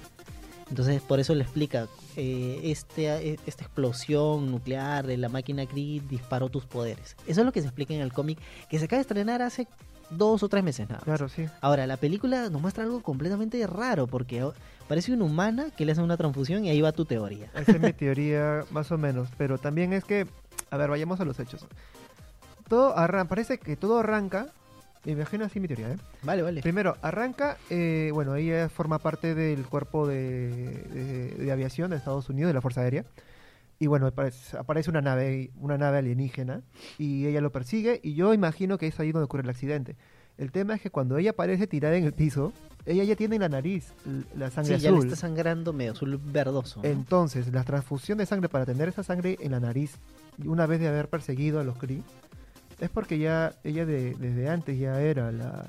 Entonces, 0.71 1.01
por 1.01 1.19
eso 1.19 1.35
le 1.35 1.45
explica, 1.45 1.87
eh, 2.17 2.61
este, 2.65 3.07
eh, 3.33 3.41
esta 3.47 3.65
explosión 3.65 4.51
nuclear 4.51 5.07
de 5.07 5.17
la 5.17 5.29
máquina 5.31 5.65
Kree 5.67 6.03
disparó 6.11 6.51
tus 6.51 6.67
poderes. 6.67 7.17
Eso 7.27 7.41
es 7.41 7.47
lo 7.47 7.53
que 7.53 7.61
se 7.63 7.69
explica 7.69 7.95
en 7.95 8.01
el 8.01 8.13
cómic, 8.13 8.39
que 8.69 8.79
se 8.79 8.85
acaba 8.85 8.99
de 8.99 9.03
estrenar 9.03 9.41
hace 9.41 9.67
dos 10.11 10.43
o 10.43 10.49
tres 10.49 10.63
meses 10.63 10.87
nada 10.89 10.99
más. 10.99 11.05
Claro, 11.05 11.29
sí. 11.31 11.47
Ahora, 11.63 11.87
la 11.87 11.97
película 11.97 12.51
nos 12.51 12.61
muestra 12.61 12.85
algo 12.85 13.03
completamente 13.03 13.67
raro, 13.67 14.07
porque 14.07 14.43
oh, 14.43 14.53
parece 14.89 15.13
una 15.13 15.25
humana 15.25 15.71
que 15.75 15.87
le 15.87 15.93
hace 15.93 16.03
una 16.03 16.17
transfusión 16.19 16.65
y 16.67 16.71
ahí 16.71 16.81
va 16.83 16.93
tu 16.93 17.05
teoría. 17.07 17.51
Esa 17.55 17.73
es 17.73 17.81
mi 17.81 17.93
teoría, 17.95 18.65
más 18.71 18.91
o 18.93 18.99
menos. 18.99 19.29
Pero 19.39 19.57
también 19.59 19.93
es 19.95 20.05
que, 20.05 20.27
a 20.71 20.77
ver, 20.77 20.91
vayamos 20.91 21.19
a 21.21 21.25
los 21.25 21.41
hechos. 21.41 21.65
Todo 22.69 22.97
arranca, 22.97 23.29
parece 23.29 23.59
que 23.59 23.77
todo 23.77 23.99
arranca, 23.99 24.49
me 25.05 25.13
imagino 25.13 25.45
así 25.45 25.59
mi 25.61 25.69
teoría, 25.69 25.91
¿eh? 25.93 25.97
Vale, 26.23 26.43
vale. 26.43 26.61
Primero, 26.63 26.97
arranca, 27.03 27.57
eh, 27.71 28.11
bueno, 28.13 28.35
ella 28.37 28.69
forma 28.69 28.99
parte 28.99 29.35
del 29.35 29.65
cuerpo 29.67 30.07
de, 30.07 30.49
de- 30.93 31.35
de 31.37 31.53
aviación 31.53 31.91
de 31.91 31.97
Estados 31.97 32.29
Unidos, 32.29 32.51
de 32.51 32.55
la 32.55 32.61
Fuerza 32.61 32.83
Aérea. 32.83 33.05
Y 33.81 33.87
bueno, 33.87 34.09
aparece, 34.09 34.57
aparece 34.59 34.91
una 34.91 35.01
nave, 35.01 35.51
una 35.61 35.79
nave 35.79 35.99
alienígena 35.99 36.63
y 36.99 37.27
ella 37.27 37.41
lo 37.41 37.53
persigue 37.53 38.01
y 38.03 38.15
yo 38.15 38.35
imagino 38.35 38.77
que 38.77 38.89
es 38.89 38.99
ahí 38.99 39.13
donde 39.13 39.27
ocurre 39.27 39.45
el 39.45 39.51
accidente. 39.51 39.95
El 40.37 40.51
tema 40.51 40.75
es 40.75 40.81
que 40.81 40.91
cuando 40.91 41.17
ella 41.17 41.31
aparece 41.31 41.69
tirada 41.69 41.97
en 41.97 42.03
el 42.05 42.13
piso, 42.13 42.53
ella 42.87 43.05
ya 43.05 43.15
tiene 43.15 43.37
en 43.37 43.43
la 43.43 43.49
nariz 43.49 43.93
la 44.37 44.51
sangre 44.51 44.77
Sí, 44.79 44.83
ya 44.83 44.91
le 44.91 44.97
azul. 44.97 45.07
está 45.09 45.17
sangrando 45.21 45.73
medio 45.73 45.93
azul 45.93 46.19
verdoso. 46.23 46.81
¿no? 46.83 46.89
Entonces, 46.89 47.53
la 47.53 47.63
transfusión 47.63 48.19
de 48.19 48.27
sangre 48.27 48.49
para 48.49 48.67
tener 48.67 48.89
esa 48.89 49.05
sangre 49.05 49.37
en 49.41 49.53
la 49.53 49.61
nariz, 49.61 49.93
una 50.45 50.67
vez 50.67 50.81
de 50.81 50.89
haber 50.89 51.09
perseguido 51.09 51.61
a 51.61 51.65
los 51.65 51.77
Kree, 51.79 52.03
es 52.81 52.91
porque 52.91 53.19
ya 53.19 53.55
ella 53.65 53.85
de- 53.87 54.15
desde 54.15 54.49
antes 54.49 54.79
ya 54.79 55.01
era 55.01 55.33
la 55.33 55.67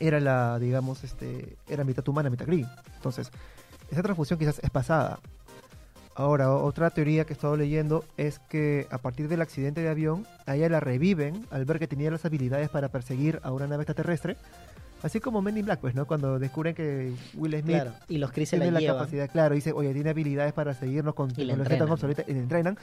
era 0.00 0.20
la 0.20 0.58
digamos 0.58 1.02
este 1.04 1.56
era 1.68 1.84
mitad 1.84 2.06
humana 2.08 2.30
mitad 2.30 2.46
Kree. 2.46 2.66
Entonces, 2.96 3.30
esa 3.90 4.02
transfusión 4.02 4.38
quizás 4.38 4.60
es 4.62 4.70
pasada. 4.70 5.18
Ahora, 6.14 6.52
otra 6.52 6.90
teoría 6.90 7.24
que 7.24 7.32
he 7.32 7.36
estado 7.36 7.56
leyendo 7.56 8.04
es 8.16 8.40
que 8.40 8.88
a 8.90 8.98
partir 8.98 9.28
del 9.28 9.40
accidente 9.40 9.82
de 9.82 9.88
avión, 9.88 10.26
a 10.46 10.56
ella 10.56 10.68
la 10.68 10.80
reviven 10.80 11.46
al 11.52 11.64
ver 11.64 11.78
que 11.78 11.86
tenía 11.86 12.10
las 12.10 12.24
habilidades 12.24 12.68
para 12.70 12.88
perseguir 12.88 13.38
a 13.44 13.52
una 13.52 13.68
nave 13.68 13.84
extraterrestre. 13.84 14.36
Así 15.02 15.20
como 15.20 15.40
Men 15.42 15.56
in 15.56 15.64
Black, 15.64 15.80
pues, 15.80 15.94
¿no? 15.94 16.06
Cuando 16.06 16.38
descubren 16.40 16.74
que 16.74 17.12
Will 17.34 17.52
Smith 17.52 17.76
Claro, 17.76 17.92
y 18.08 18.18
los 18.18 18.30
se 18.32 18.44
tiene 18.46 18.66
la, 18.66 18.72
la 18.72 18.80
llevan. 18.80 18.96
capacidad, 18.98 19.30
claro, 19.30 19.54
dice, 19.54 19.72
oye, 19.72 19.94
tiene 19.94 20.10
habilidades 20.10 20.52
para 20.52 20.74
seguirnos 20.74 21.14
con 21.14 21.30
tecnología 21.30 21.78
tan 21.78 21.90
obsoleta 21.90 22.24
y 22.26 22.32
le 22.32 22.40
entrenan. 22.40 22.76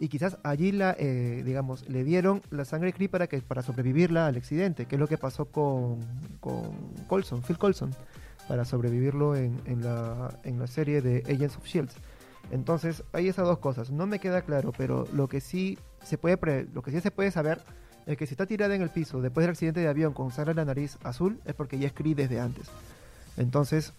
Y 0.00 0.08
quizás 0.08 0.38
allí 0.42 0.72
la, 0.72 0.96
eh, 0.98 1.42
digamos, 1.44 1.88
le 1.88 2.02
dieron 2.04 2.42
la 2.50 2.64
sangre 2.64 2.92
Kree 2.92 3.08
para 3.08 3.26
que 3.28 3.40
para 3.42 3.62
sobrevivirla 3.62 4.26
al 4.26 4.36
accidente, 4.36 4.86
que 4.86 4.96
es 4.96 5.00
lo 5.00 5.06
que 5.06 5.18
pasó 5.18 5.44
con, 5.44 5.98
con 6.40 6.62
Coulson, 7.06 7.42
Phil 7.42 7.58
Coulson, 7.58 7.94
para 8.48 8.64
sobrevivirlo 8.64 9.36
en, 9.36 9.60
en 9.66 9.84
la, 9.84 10.34
en 10.42 10.58
la 10.58 10.66
serie 10.66 11.02
de 11.02 11.22
Agents 11.32 11.56
of 11.56 11.64
Shields. 11.66 11.94
Entonces, 12.50 13.04
hay 13.12 13.28
esas 13.28 13.46
dos 13.46 13.58
cosas. 13.58 13.90
No 13.92 14.06
me 14.06 14.18
queda 14.18 14.42
claro, 14.42 14.72
pero 14.76 15.06
lo 15.12 15.28
que 15.28 15.40
sí 15.40 15.78
se 16.02 16.18
puede 16.18 16.36
pre- 16.36 16.66
lo 16.74 16.82
que 16.82 16.90
sí 16.90 17.00
se 17.00 17.10
puede 17.12 17.30
saber 17.30 17.60
es 18.12 18.18
que 18.18 18.26
si 18.26 18.34
está 18.34 18.44
tirada 18.46 18.74
en 18.74 18.82
el 18.82 18.90
piso 18.90 19.20
después 19.20 19.44
del 19.44 19.50
accidente 19.52 19.80
de 19.80 19.88
avión 19.88 20.12
con 20.12 20.32
sangre 20.32 20.50
en 20.52 20.56
la 20.56 20.64
nariz 20.64 20.98
azul 21.04 21.38
es 21.44 21.54
porque 21.54 21.78
ya 21.78 21.86
es 21.88 21.94
desde 22.16 22.40
antes. 22.40 22.66
Entonces, 23.36 23.92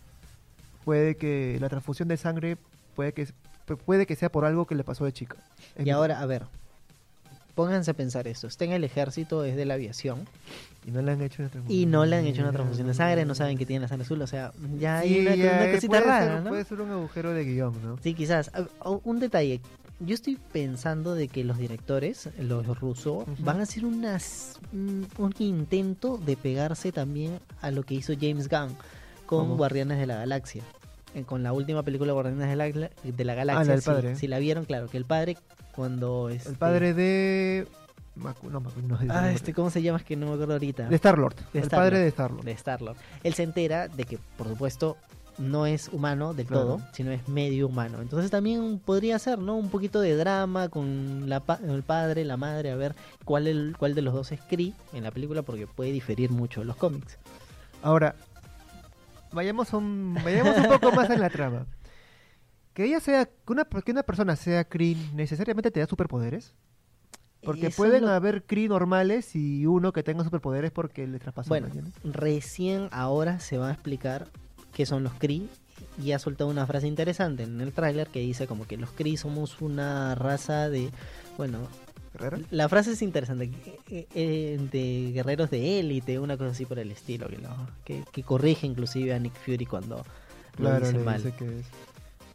puede 0.84 1.16
que 1.16 1.58
la 1.62 1.70
transfusión 1.70 2.08
de 2.10 2.18
sangre 2.18 2.58
puede 2.96 3.14
que 3.14 3.28
puede 3.86 4.06
que 4.06 4.18
sea 4.18 4.30
por 4.30 4.44
algo 4.44 4.66
que 4.68 4.76
le 4.76 4.84
pasó 4.84 5.06
de 5.06 5.14
chica. 5.14 5.38
Es 5.76 5.82
Y 5.82 5.84
mi- 5.86 5.92
ahora, 5.92 6.20
a 6.20 6.26
ver, 6.26 6.44
pónganse 7.56 7.92
a 7.92 7.94
pensar 7.94 8.28
esto. 8.28 8.48
Está 8.48 8.66
en 8.66 8.74
el 8.74 8.84
ejército, 8.84 9.46
es 9.46 9.56
de 9.56 9.64
la 9.66 9.76
aviación, 9.76 10.28
y 10.86 10.92
no 10.92 11.02
le 11.02 11.12
han 11.14 11.22
hecho 11.22 11.42
una 11.42 11.50
transfusión. 11.50 11.80
y 11.82 11.86
no 11.86 12.06
le 12.06 12.18
han 12.18 12.26
hecho 12.26 12.42
una 12.42 12.52
transfusión 12.52 12.88
de 12.88 12.94
sangre, 12.94 13.24
no 13.24 13.34
saben 13.36 13.58
que 13.58 13.66
tiene 13.66 13.82
la 13.84 13.88
sangre 13.88 14.04
azul, 14.04 14.22
o 14.22 14.28
sea, 14.28 14.52
ya 14.78 15.00
hay 15.00 15.14
Sí, 15.14 15.20
una, 15.22 15.36
ya, 15.36 15.56
una 15.56 15.72
cosita 15.72 15.88
puede 15.88 16.02
rara, 16.04 16.34
ser, 16.36 16.44
¿no? 16.44 16.50
Puede 16.50 16.66
ser 16.66 16.82
un 16.82 16.92
agujero 16.92 17.34
de 17.34 17.46
guion, 17.46 17.74
¿no? 17.82 17.98
Sí, 18.04 18.14
quizás. 18.14 18.52
Ah, 18.54 18.66
Un 19.06 19.20
detalle. 19.22 19.62
Yo 20.04 20.16
estoy 20.16 20.38
pensando 20.52 21.14
de 21.14 21.28
que 21.28 21.44
los 21.44 21.58
directores, 21.60 22.30
los 22.40 22.80
rusos, 22.80 23.26
van 23.40 23.60
a 23.60 23.64
hacer 23.64 23.86
unas, 23.86 24.60
un, 24.74 25.08
un 25.20 25.34
intento 25.38 26.18
de 26.18 26.36
pegarse 26.36 26.92
también 26.92 27.40
a 27.62 27.70
lo 27.70 27.84
que 27.84 27.94
hizo 27.94 28.14
James 28.20 28.50
Gunn 28.50 28.76
con 29.28 29.44
¿Cómo? 29.46 29.58
Guardianes 29.58 30.00
de 30.00 30.08
la 30.08 30.16
Galaxia. 30.16 30.64
Eh, 31.14 31.24
Con 31.24 31.44
la 31.44 31.54
última 31.54 31.84
película 31.84 32.14
Guardianes 32.14 32.50
de 32.50 32.56
la, 32.56 32.90
de 33.04 33.24
la 33.26 33.36
Galaxia. 33.36 33.62
Ah, 33.62 33.66
la 33.66 33.72
del 33.74 33.82
si- 33.82 33.86
padre. 33.90 34.16
Si, 34.16 34.28
la 34.28 34.40
vieron, 34.40 34.66
claro, 34.66 34.88
que 34.88 34.98
el 34.98 35.06
padre 35.06 35.38
cuando... 35.76 36.30
El 36.30 36.38
este- 36.38 36.54
padre 36.54 36.94
de 36.96 37.68
Macu- 38.18 38.50
no, 38.50 38.60
Macu- 38.62 38.82
no, 38.84 38.98
Ah, 39.10 39.32
este, 39.32 39.54
¿cómo 39.54 39.70
se 39.70 39.82
llama? 39.82 40.00
Es 40.00 40.04
que 40.06 40.16
no 40.16 40.28
me 40.28 40.34
acuerdo 40.34 40.54
ahorita. 40.54 40.88
de 40.90 40.96
Star 40.96 41.18
Lord, 41.18 41.36
De 41.54 41.60
el 41.60 41.66
Star-Lord. 41.66 41.70
padre 41.92 42.00
de 42.00 42.08
Star 42.08 42.32
Lord. 42.32 42.44
de 42.46 42.52
Star-Lord. 42.54 42.98
Él 43.24 43.34
se 43.36 43.44
entera 43.44 43.88
de 43.88 44.04
que, 44.06 44.18
por 44.38 44.48
supuesto, 44.48 44.98
no 45.42 45.66
es 45.66 45.90
humano 45.90 46.34
del 46.34 46.46
Claro. 46.48 46.64
todo, 46.64 46.82
sino 46.94 47.12
es 47.12 47.28
medio 47.28 47.68
humano. 47.68 48.02
Entonces 48.02 48.30
también 48.32 48.80
podría 48.80 49.18
ser, 49.20 49.40
¿no? 49.40 49.56
Un 49.58 49.70
poquito 49.70 50.00
de 50.00 50.16
drama 50.16 50.70
con 50.70 51.28
la 51.30 51.40
pa- 51.42 51.60
el 51.68 51.84
padre, 51.84 52.24
la 52.26 52.38
madre, 52.38 52.72
a 52.72 52.76
ver 52.76 52.96
cuál, 53.26 53.48
el, 53.48 53.76
cuál 53.78 53.96
de 53.96 54.02
los 54.02 54.14
dos 54.14 54.32
es 54.32 54.40
Kree 54.42 54.74
en 54.94 55.04
la 55.04 55.12
película, 55.12 55.42
porque 55.42 55.68
puede 55.68 55.92
diferir 55.92 56.30
mucho 56.32 56.64
los 56.64 56.76
cómics. 56.76 57.18
Ahora, 57.82 58.16
vayamos 59.32 59.74
un, 59.74 60.18
vayamos 60.24 60.58
un 60.58 60.68
poco 60.68 60.92
más 60.92 61.10
en 61.10 61.20
la 61.20 61.30
trama. 61.30 61.66
Que 62.74 62.86
ella 62.86 63.00
sea, 63.00 63.26
que 63.26 63.52
una, 63.52 63.66
que 63.66 63.92
una 63.92 64.04
persona 64.04 64.36
sea 64.36 64.64
Kree, 64.64 64.96
¿necesariamente 65.14 65.72
te 65.72 65.80
da 65.82 65.88
superpoderes? 65.88 66.54
Porque 67.44 67.68
Eso 67.68 67.78
pueden 67.78 68.04
lo- 68.04 68.10
haber 68.12 68.44
Kree 68.46 68.68
normales 68.70 69.36
y 69.36 69.66
uno 69.66 69.92
que 69.92 70.04
tenga 70.04 70.24
superpoderes 70.24 70.72
porque 70.72 71.08
le 71.08 71.18
traspasó. 71.18 71.50
Bueno, 71.50 71.68
recién 72.04 72.88
ahora 72.92 73.40
se 73.40 73.58
va 73.58 73.70
a 73.70 73.72
explicar 73.74 74.28
qué 74.74 74.86
son 74.86 75.04
los 75.04 75.14
Kree 75.14 75.44
y 76.04 76.12
ha 76.12 76.20
soltado 76.20 76.50
una 76.50 76.66
frase 76.68 76.88
interesante 76.88 77.44
en 77.44 77.60
el 77.62 77.72
tráiler 77.74 78.08
que 78.08 78.20
dice 78.20 78.48
como 78.48 78.66
que 78.68 78.78
los 78.78 78.92
Kree 78.92 79.18
somos 79.18 79.62
una 79.62 80.16
raza 80.16 80.70
de, 80.70 80.90
bueno, 81.38 81.60
¿Guerrero? 82.14 82.44
La 82.52 82.68
frase 82.68 82.92
es 82.92 83.02
interesante, 83.02 83.52
eh, 83.90 84.06
eh, 84.14 84.60
de 84.72 85.12
guerreros 85.14 85.50
de 85.50 85.80
élite, 85.80 86.20
una 86.20 86.36
cosa 86.38 86.52
así 86.52 86.66
por 86.66 86.78
el 86.80 86.92
estilo, 86.92 87.28
que, 87.30 87.38
lo- 87.38 87.68
que, 87.86 88.04
que 88.12 88.24
corrige 88.24 88.68
inclusive 88.68 89.14
a 89.14 89.20
Nick 89.20 89.34
Fury 89.34 89.66
cuando 89.66 90.06
lo 90.58 90.80
dice 90.80 90.98
mal. 91.00 91.24
dice 91.24 91.34
que 91.38 91.60
es. 91.60 91.66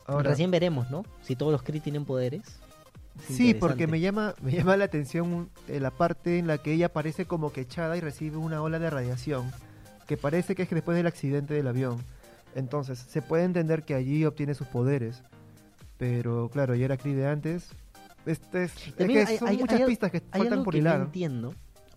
Ahora, 0.06 0.30
Recién 0.30 0.50
veremos, 0.50 0.90
¿no? 0.90 1.04
Si 1.22 1.36
todos 1.36 1.52
los 1.52 1.62
Kree 1.62 1.80
tienen 1.80 2.04
poderes. 2.06 2.42
Es 3.28 3.36
sí, 3.36 3.52
porque 3.54 3.86
me 3.86 4.00
llama, 4.00 4.34
me 4.42 4.52
llama 4.52 4.76
la 4.76 4.84
atención 4.86 5.50
eh, 5.68 5.78
la 5.80 5.90
parte 5.90 6.38
en 6.38 6.46
la 6.46 6.58
que 6.58 6.72
ella 6.72 6.92
parece 6.92 7.26
como 7.26 7.52
que 7.52 7.62
echada 7.62 7.96
y 7.96 8.00
recibe 8.00 8.36
una 8.38 8.62
ola 8.62 8.78
de 8.78 8.88
radiación, 8.88 9.50
que 10.06 10.16
parece 10.16 10.54
que 10.54 10.62
es 10.62 10.70
después 10.70 10.96
del 10.96 11.06
accidente 11.06 11.52
del 11.54 11.66
avión. 11.66 11.98
Entonces, 12.56 12.98
se 12.98 13.22
puede 13.22 13.44
entender 13.44 13.84
que 13.84 13.94
allí 13.94 14.24
obtiene 14.24 14.54
sus 14.54 14.66
poderes, 14.66 15.22
pero 15.98 16.48
claro, 16.52 16.74
ya 16.74 16.86
era 16.86 16.96
Kree 16.96 17.14
de 17.14 17.28
antes. 17.28 17.68
Este 18.24 18.64
es, 18.64 18.72
es 18.88 18.94
que 18.94 19.24
hay- 19.24 19.38
son 19.38 19.48
hay- 19.48 19.58
muchas 19.58 19.80
hay- 19.80 19.86
pistas 19.86 20.10
que 20.10 20.20
faltan 20.20 20.52
algo 20.52 20.64
por 20.64 20.74
que 20.74 20.82
no 20.82 20.92
entiendo, 21.04 21.54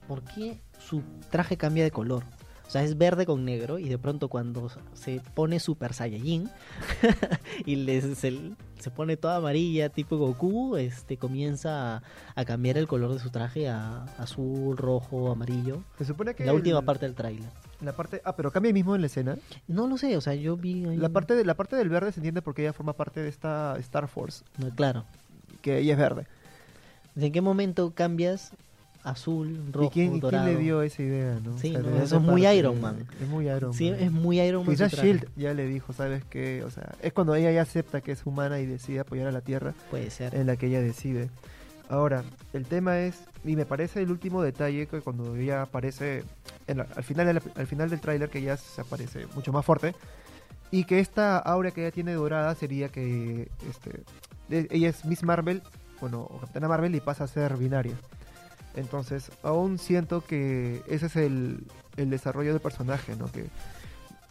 ¿por 0.08 0.22
qué 0.24 0.62
su 0.78 1.02
traje 1.32 1.58
cambia 1.58 1.84
de 1.84 1.92
color? 1.92 2.24
O 2.68 2.72
sea, 2.72 2.84
es 2.84 3.00
verde 3.00 3.26
con 3.26 3.46
negro 3.46 3.80
y 3.80 3.90
de 3.90 3.98
pronto 3.98 4.28
cuando 4.30 4.70
se 4.94 5.22
pone 5.34 5.60
Super 5.60 5.92
Saiyajin 5.96 6.48
y 7.66 7.84
se, 8.14 8.16
se 8.16 8.92
pone 8.96 9.18
toda 9.18 9.38
amarilla 9.38 9.90
tipo 9.90 10.18
Goku, 10.18 10.76
este 10.78 11.18
comienza 11.18 11.96
a, 11.96 12.04
a 12.36 12.46
cambiar 12.46 12.78
el 12.78 12.88
color 12.88 13.14
de 13.14 13.20
su 13.20 13.32
traje 13.32 13.68
a 13.68 14.04
azul, 14.20 14.78
rojo, 14.78 15.32
amarillo. 15.32 15.84
Se 15.98 16.06
supone 16.06 16.36
que 16.36 16.46
La 16.46 16.54
última 16.54 16.84
parte 16.84 17.08
del 17.08 17.16
tráiler. 17.16 17.50
La 17.82 17.94
parte, 17.94 18.22
ah, 18.26 18.36
pero 18.36 18.52
cambia 18.52 18.74
mismo 18.74 18.96
en 18.96 19.02
la 19.02 19.08
escena. 19.08 19.38
No 19.68 19.88
lo 19.88 19.98
sé, 19.98 20.16
o 20.18 20.22
sea, 20.22 20.36
yo 20.36 20.58
vi... 20.58 20.86
ahí- 20.86 20.98
La 20.98 21.10
parte 21.10 21.36
de 21.36 21.46
la 21.46 21.54
parte 21.56 21.76
del 21.76 21.90
verde 21.90 22.12
se 22.12 22.20
entiende 22.20 22.42
porque 22.42 22.62
ella 22.64 22.74
forma 22.74 22.94
parte 22.94 23.22
de 23.22 23.30
esta 23.30 23.76
Star 23.80 24.08
Force. 24.08 24.44
No, 24.58 24.70
claro. 24.76 25.06
que 25.62 25.80
ella 25.80 25.94
es 25.94 26.00
verde. 26.00 26.26
¿En 27.16 27.32
qué 27.32 27.42
momento 27.42 27.92
cambias 27.94 28.52
azul, 29.04 29.58
rojo, 29.72 29.88
¿Y 29.88 29.90
quién, 29.92 30.06
y 30.08 30.10
quién 30.12 30.20
dorado? 30.22 30.46
le 30.48 30.58
dio 30.58 30.82
esa 30.82 31.02
idea, 31.02 31.40
no? 31.44 31.58
Sí, 31.58 31.70
O 31.70 31.82
sea, 31.82 31.90
no, 31.90 31.98
de 31.98 32.04
eso 32.04 32.18
es 32.18 32.22
muy 32.22 32.46
Iron 32.48 32.82
Man. 32.82 33.08
Es 33.22 33.28
muy 33.28 33.50
Iron 33.50 33.74
Sí, 33.74 33.92
Man. 33.92 34.00
es 34.02 34.12
muy 34.12 34.42
Iron 34.42 34.66
Man. 34.66 34.76
Quizás. 34.76 34.94
Shield 34.94 35.26
ya 35.38 35.54
le 35.54 35.66
dijo, 35.68 35.94
¿sabes 35.94 36.24
qué? 36.30 36.64
O 36.66 36.70
sea, 36.70 36.96
es 37.02 37.14
cuando 37.14 37.34
ella 37.36 37.52
ya 37.52 37.62
acepta 37.62 38.02
que 38.02 38.12
es 38.12 38.26
humana 38.26 38.60
y 38.60 38.66
decide 38.66 39.00
apoyar 39.00 39.28
a 39.28 39.32
la 39.32 39.42
Tierra 39.42 39.74
Puede 39.90 40.10
ser. 40.12 40.36
en 40.36 40.48
la 40.48 40.58
que 40.58 40.68
ella 40.68 40.82
decide. 40.82 41.30
Ahora, 41.90 42.24
el 42.54 42.66
tema 42.66 43.00
es, 43.00 43.16
y 43.44 43.56
me 43.56 43.66
parece 43.66 44.02
el 44.04 44.12
último 44.12 44.42
detalle 44.44 44.86
que 44.88 45.02
cuando 45.02 45.36
ella 45.36 45.64
aparece 45.64 46.24
al 46.68 47.04
final 47.04 47.42
al 47.56 47.66
final 47.68 47.90
del 47.90 48.00
tráiler 48.00 48.30
que 48.30 48.38
ella 48.40 48.58
se 48.58 48.82
aparece 48.82 49.26
mucho 49.34 49.52
más 49.52 49.66
fuerte 49.66 49.96
y 50.70 50.84
que 50.84 51.00
esta 51.00 51.40
aura 51.40 51.72
que 51.72 51.82
ella 51.82 51.92
tiene 51.92 52.14
dorada 52.14 52.54
sería 52.54 52.90
que 52.90 53.50
este 53.68 54.04
de- 54.50 54.68
ella 54.70 54.90
es 54.90 55.04
Miss 55.06 55.24
Marvel, 55.24 55.64
bueno, 56.00 56.22
o 56.22 56.40
Capitana 56.40 56.68
Marvel 56.68 56.94
y 56.94 57.00
pasa 57.00 57.24
a 57.24 57.28
ser 57.28 57.58
binaria. 57.58 57.96
Entonces, 58.76 59.32
aún 59.42 59.80
siento 59.80 60.24
que 60.24 60.84
ese 60.88 61.08
es 61.08 61.16
el, 61.16 61.66
el 61.98 62.10
desarrollo 62.12 62.52
del 62.52 62.62
personaje, 62.62 63.16
¿no? 63.16 63.32
Que, 63.32 63.48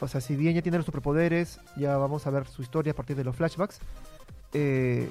o 0.00 0.06
sea, 0.06 0.20
si 0.20 0.36
bien 0.36 0.54
ya 0.54 0.62
tiene 0.62 0.78
los 0.78 0.86
superpoderes, 0.86 1.58
ya 1.76 1.96
vamos 1.96 2.24
a 2.26 2.30
ver 2.30 2.46
su 2.46 2.62
historia 2.62 2.92
a 2.92 2.96
partir 2.96 3.16
de 3.16 3.24
los 3.24 3.34
flashbacks. 3.34 3.80
Eh, 4.52 5.10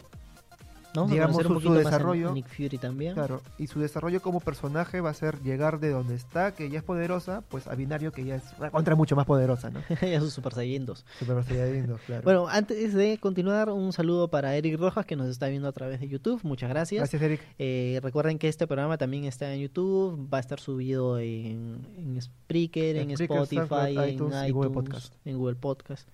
Vamos 1.01 1.11
digamos, 1.11 1.39
a 1.39 1.43
conocer 1.43 1.69
un 1.69 1.77
su- 1.77 1.83
desarrollo. 1.83 2.31
Nick 2.33 2.47
Fury 2.47 2.77
también. 2.77 3.13
Claro, 3.13 3.41
y 3.57 3.67
su 3.67 3.79
desarrollo 3.79 4.21
como 4.21 4.39
personaje 4.39 5.01
va 5.01 5.09
a 5.09 5.13
ser 5.13 5.41
llegar 5.41 5.79
de 5.79 5.89
donde 5.91 6.15
está, 6.15 6.53
que 6.53 6.69
ya 6.69 6.79
es 6.79 6.83
poderosa, 6.83 7.43
pues 7.49 7.67
a 7.67 7.75
Binario, 7.75 8.11
que 8.11 8.23
ya 8.23 8.35
es 8.35 8.43
contra 8.71 8.95
mucho 8.95 9.15
más 9.15 9.25
poderosa, 9.25 9.69
¿no? 9.69 9.81
ya 10.01 10.19
sus 10.19 10.33
Super 10.33 10.53
Saiyan 10.53 10.85
2. 10.85 11.05
Super 11.19 11.43
Saiyajin, 11.43 11.95
claro. 12.05 12.21
Bueno, 12.23 12.47
antes 12.47 12.93
de 12.93 13.17
continuar, 13.19 13.69
un 13.69 13.93
saludo 13.93 14.27
para 14.29 14.55
Eric 14.55 14.79
Rojas 14.79 15.05
que 15.05 15.15
nos 15.15 15.27
está 15.27 15.47
viendo 15.47 15.67
a 15.67 15.71
través 15.71 15.99
de 15.99 16.07
YouTube. 16.07 16.39
Muchas 16.43 16.69
gracias. 16.69 16.99
Gracias, 16.99 17.21
Eric. 17.21 17.41
Eh, 17.59 17.99
recuerden 18.03 18.39
que 18.39 18.47
este 18.47 18.67
programa 18.67 18.97
también 18.97 19.25
está 19.25 19.53
en 19.53 19.61
YouTube, 19.61 20.27
va 20.33 20.37
a 20.37 20.41
estar 20.41 20.59
subido 20.59 21.19
en, 21.19 21.85
en 21.97 22.21
Spreaker, 22.21 22.95
en, 22.97 23.11
En 23.11 23.17
Spreaker, 23.17 23.37
Spotify, 23.43 23.75
en 23.97 24.09
iTunes 24.09 24.13
iTunes, 24.13 24.47
y 24.49 24.51
Google 24.51 24.69
Podcast. 24.71 25.13
en 25.25 25.37
Google 25.37 25.55
Podcast. 25.55 26.07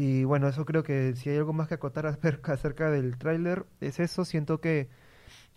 Y 0.00 0.24
bueno, 0.24 0.48
eso 0.48 0.64
creo 0.64 0.82
que 0.82 1.14
si 1.14 1.28
hay 1.28 1.36
algo 1.36 1.52
más 1.52 1.68
que 1.68 1.74
acotar 1.74 2.06
acerca, 2.42 2.90
del 2.90 3.18
tráiler, 3.18 3.66
es 3.82 4.00
eso. 4.00 4.24
Siento 4.24 4.58
que 4.58 4.88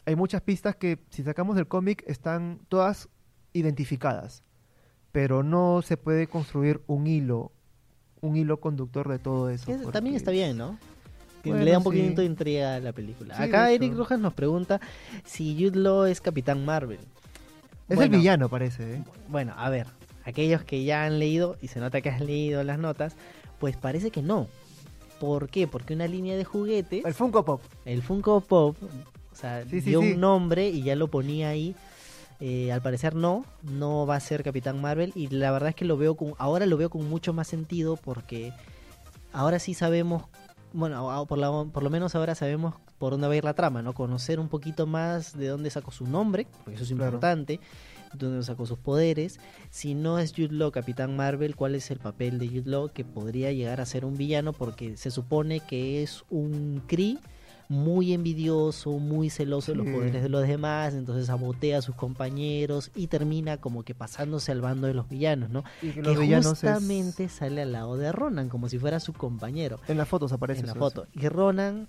hay 0.06 0.18
muchas 0.18 0.42
pistas 0.42 0.76
que, 0.76 1.00
si 1.12 1.24
sacamos 1.24 1.56
del 1.56 1.70
cómic, 1.70 2.04
están 2.08 2.60
todas 2.68 3.08
identificadas. 3.54 4.44
Pero 5.14 5.44
no 5.44 5.82
se 5.82 5.96
puede 5.96 6.28
construir 6.28 6.82
un 6.88 7.08
hilo, 7.08 7.54
un 8.20 8.36
hilo 8.36 8.60
conductor 8.60 9.08
de 9.08 9.18
todo 9.18 9.50
eso. 9.50 9.72
También 9.94 10.18
está 10.18 10.32
bien, 10.32 10.58
¿no? 10.58 10.78
Que 11.42 11.52
Bueno, 11.52 11.64
le 11.64 11.72
da 11.72 11.78
un 11.78 11.84
sí. 11.84 11.90
poquito 11.90 12.20
de 12.20 12.28
intriga 12.28 12.76
a 12.76 12.80
la 12.82 12.92
película. 12.92 13.38
Sí, 13.38 13.44
Acá 13.44 13.72
Eric. 13.72 13.94
Rojas 13.96 14.20
nos 14.20 14.34
pregunta 14.34 14.82
si 15.24 15.56
Jude 15.56 15.80
Law 15.80 16.04
es 16.04 16.20
Capitán 16.20 16.66
Marvel. 16.66 17.00
Es 17.88 17.98
el 17.98 18.10
villano, 18.10 18.50
parece, 18.50 18.96
¿eh? 18.96 19.04
Bueno, 19.30 19.54
a 19.56 19.70
ver, 19.70 19.88
aquellos 20.26 20.66
que 20.66 20.84
ya 20.84 21.06
han 21.06 21.20
leído, 21.20 21.56
y 21.62 21.70
se 21.70 21.80
nota 21.80 22.02
que 22.02 22.10
has 22.10 22.20
leído 22.20 22.62
las 22.64 22.78
notas, 22.78 23.16
pues 23.64 23.78
parece 23.78 24.12
que 24.12 24.22
no. 24.22 24.48
¿Por 25.22 25.48
qué? 25.48 25.68
Porque 25.68 25.94
una 25.94 26.06
línea 26.06 26.36
de 26.36 26.44
juguetes, 26.44 27.06
El 27.06 27.14
Funko 27.14 27.46
Pop. 27.46 27.62
el 27.86 28.02
Funko 28.02 28.42
Pop, 28.42 28.76
o 29.32 29.36
sea, 29.38 29.64
Sí, 29.64 29.80
sí, 29.80 29.92
dio 29.92 30.02
sí. 30.02 30.12
un 30.12 30.20
nombre 30.20 30.68
y 30.68 30.84
ya 30.84 30.98
lo 30.98 31.08
ponía 31.08 31.48
ahí. 31.48 31.74
Eh, 32.42 32.74
al 32.74 32.82
parecer 32.82 33.16
no, 33.16 33.46
no 33.62 34.06
va 34.06 34.18
a 34.18 34.20
ser 34.20 34.44
Capitán 34.44 34.82
Marvel 34.82 35.14
y 35.16 35.30
la 35.30 35.50
verdad 35.52 35.70
es 35.70 35.76
que 35.76 35.86
lo 35.86 35.96
veo 35.96 36.16
con, 36.16 36.34
ahora 36.40 36.66
lo 36.66 36.76
veo 36.76 36.90
con 36.90 37.08
mucho 37.10 37.32
más 37.32 37.48
sentido 37.48 37.96
porque 37.96 38.52
ahora 39.32 39.60
sí 39.60 39.74
sabemos, 39.74 40.24
bueno, 40.74 41.26
por, 41.30 41.38
la- 41.38 41.64
por 41.72 41.84
lo 41.84 41.90
menos 41.90 42.16
ahora 42.16 42.36
sabemos 42.36 42.76
por 42.98 43.12
dónde 43.14 43.28
va 43.28 43.34
a 43.34 43.38
ir 43.38 43.46
la 43.46 43.54
trama, 43.54 43.82
¿no? 43.82 43.94
Conocer 43.94 44.42
un 44.42 44.50
poquito 44.50 44.88
más 44.88 45.38
de 45.38 45.48
dónde 45.48 45.70
sacó 45.70 45.92
su 45.92 46.06
nombre, 46.06 46.48
porque 46.66 46.76
eso 46.76 46.84
es 46.84 46.90
Claro. 46.90 47.06
importante, 47.06 47.62
de 48.14 48.28
dónde 48.28 48.44
sacó 48.44 48.66
sus 48.66 48.78
poderes. 48.80 49.40
Si 49.70 49.94
no 49.96 50.20
es 50.20 50.32
Jude 50.34 50.50
Law 50.54 50.72
Capitán 50.72 51.16
Marvel, 51.16 51.56
¿cuál 51.56 51.76
es 51.76 51.90
el 51.92 52.00
papel 52.00 52.40
de 52.40 52.48
Jude 52.48 52.64
Law 52.70 52.90
que 52.94 53.04
podría 53.06 53.52
llegar 53.52 53.82
a 53.82 53.86
ser 53.86 54.06
un 54.06 54.16
villano? 54.18 54.54
Porque 54.54 54.98
se 54.98 55.12
supone 55.12 55.60
que 55.62 56.04
es 56.04 56.24
un 56.30 56.82
Kree 56.88 57.18
muy 57.70 58.14
envidioso, 58.14 58.92
muy 59.00 59.30
celoso 59.30 59.72
de 59.72 59.78
los 59.78 59.88
poderes 59.88 60.22
de 60.22 60.30
los 60.30 60.46
demás, 60.48 60.94
entonces 60.94 61.28
sabotea 61.28 61.80
a 61.80 61.82
sus 61.82 61.96
compañeros 61.96 62.92
y 62.94 63.08
termina 63.08 63.58
como 63.58 63.84
que 63.84 63.96
pasándose 63.96 64.52
al 64.52 64.62
bando 64.62 64.86
de 64.86 64.94
los 64.94 65.10
villanos, 65.10 65.50
¿no? 65.50 65.64
Y 65.82 65.88
que 65.88 65.94
Que 65.96 66.02
los 66.02 66.20
villanos 66.20 66.46
es- 66.46 66.60
justamente 66.60 67.30
sale 67.30 67.62
al 67.62 67.72
lado 67.72 67.98
de 67.98 68.12
Ronan, 68.12 68.50
como 68.50 68.70
si 68.70 68.78
fuera 68.78 69.00
su 69.00 69.14
compañero 69.14 69.80
En 69.88 69.98
las 69.98 70.08
fotos 70.08 70.34
aparece 70.34 70.60
en 70.60 70.68
la 70.68 70.74
eso, 70.74 70.80
foto. 70.80 71.08
Y 71.16 71.28
Ronan, 71.30 71.88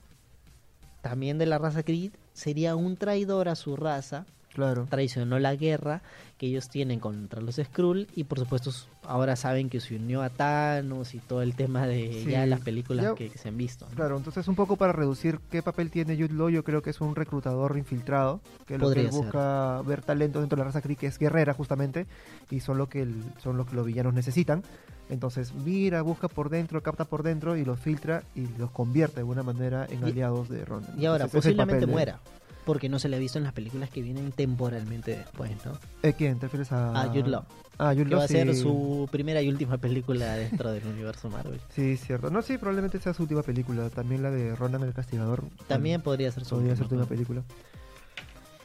también 1.02 1.36
de 1.38 1.46
la 1.46 1.58
raza 1.58 1.82
Creed, 1.82 2.12
sería 2.32 2.76
un 2.76 2.96
traidor 2.96 3.48
a 3.48 3.54
su 3.56 3.76
raza, 3.76 4.24
Claro. 4.54 4.86
traicionó 4.88 5.38
la 5.38 5.54
guerra 5.56 6.00
que 6.38 6.46
ellos 6.46 6.68
tienen 6.68 7.00
contra 7.00 7.40
los 7.40 7.56
Skrull 7.56 8.08
y 8.14 8.24
por 8.24 8.38
supuesto 8.38 8.70
ahora 9.04 9.36
saben 9.36 9.68
que 9.68 9.80
se 9.80 9.96
unió 9.96 10.22
a 10.22 10.30
Thanos 10.30 11.14
y 11.14 11.18
todo 11.18 11.42
el 11.42 11.54
tema 11.54 11.86
de 11.86 12.22
Sí, 12.24 12.30
ya 12.30 12.46
las 12.46 12.60
películas 12.60 13.04
ya- 13.04 13.14
que, 13.14 13.30
que 13.30 13.38
se 13.38 13.48
han 13.48 13.56
visto. 13.56 13.86
¿no? 13.90 13.94
Claro, 13.96 14.16
entonces 14.16 14.46
un 14.48 14.54
poco 14.54 14.76
para 14.76 14.92
reducir 14.92 15.38
qué 15.50 15.62
papel 15.62 15.90
tiene 15.90 16.16
Jude 16.16 16.32
Law, 16.34 16.48
yo 16.48 16.64
creo 16.64 16.82
que 16.82 16.90
es 16.90 17.00
un 17.00 17.14
reclutador 17.14 17.76
infiltrado, 17.76 18.40
que 18.66 18.78
lo 18.78 18.90
que 18.92 19.06
busca 19.08 19.82
ver 19.82 20.02
talentos 20.02 20.42
dentro 20.42 20.56
de 20.56 20.60
la 20.60 20.64
raza 20.66 20.80
Kree, 20.80 20.96
que 20.96 21.06
es 21.06 21.18
guerrera 21.18 21.52
justamente, 21.54 22.06
y 22.50 22.60
son 22.60 22.78
lo 22.78 22.88
que 22.88 23.02
el- 23.02 23.22
son 23.42 23.56
lo 23.56 23.66
que 23.66 23.74
los 23.76 23.84
villanos 23.86 24.14
necesitan. 24.14 24.62
Entonces 25.10 25.52
mira, 25.54 26.00
busca 26.02 26.28
por 26.28 26.48
dentro, 26.48 26.82
capta 26.82 27.04
por 27.04 27.22
dentro 27.22 27.56
y 27.56 27.64
los 27.64 27.78
filtra 27.78 28.22
y 28.34 28.46
los 28.56 28.70
convierte 28.70 29.16
de 29.16 29.20
alguna 29.20 29.42
manera 29.42 29.86
en 29.90 30.00
Y- 30.00 30.04
aliados 30.10 30.48
de 30.48 30.64
Ronan. 30.64 30.90
Y 30.98 31.04
ahora 31.06 31.24
Entonces, 31.24 31.40
posiblemente 31.50 31.74
papel 31.74 31.86
de- 31.86 31.92
muera. 31.92 32.20
Porque 32.64 32.88
no 32.88 32.98
se 32.98 33.08
le 33.08 33.16
ha 33.16 33.18
visto 33.18 33.38
en 33.38 33.44
las 33.44 33.52
películas 33.52 33.90
que 33.90 34.00
vienen 34.00 34.32
temporalmente 34.32 35.16
después, 35.16 35.50
¿no? 35.64 35.72
¿Eh, 36.02 36.14
¿Quién? 36.16 36.38
¿Te 36.38 36.46
refieres 36.46 36.72
a...? 36.72 37.02
A 37.02 37.08
Jude 37.08 37.28
Law. 37.28 37.44
Ah, 37.78 37.92
Jude 37.92 38.04
Que 38.04 38.10
Law, 38.10 38.18
va 38.20 38.24
a 38.24 38.28
ser 38.28 38.54
su 38.54 39.08
primera 39.10 39.42
y 39.42 39.48
última 39.48 39.78
película 39.78 40.36
dentro 40.36 40.72
del 40.72 40.86
universo 40.86 41.28
Marvel. 41.28 41.60
Sí, 41.74 41.96
cierto. 41.96 42.30
No, 42.30 42.40
sí, 42.40 42.56
probablemente 42.56 42.98
sea 43.00 43.12
su 43.12 43.22
última 43.24 43.42
película. 43.42 43.90
También 43.90 44.22
la 44.22 44.30
de 44.30 44.54
Ronan 44.56 44.82
el 44.82 44.94
Castigador. 44.94 45.44
También 45.66 46.00
podría 46.00 46.30
ser 46.32 46.44
su 46.44 46.54
podría 46.56 46.74
ser 46.76 46.84
última, 46.84 47.04
su 47.04 47.04
última 47.04 47.08
película. 47.08 47.42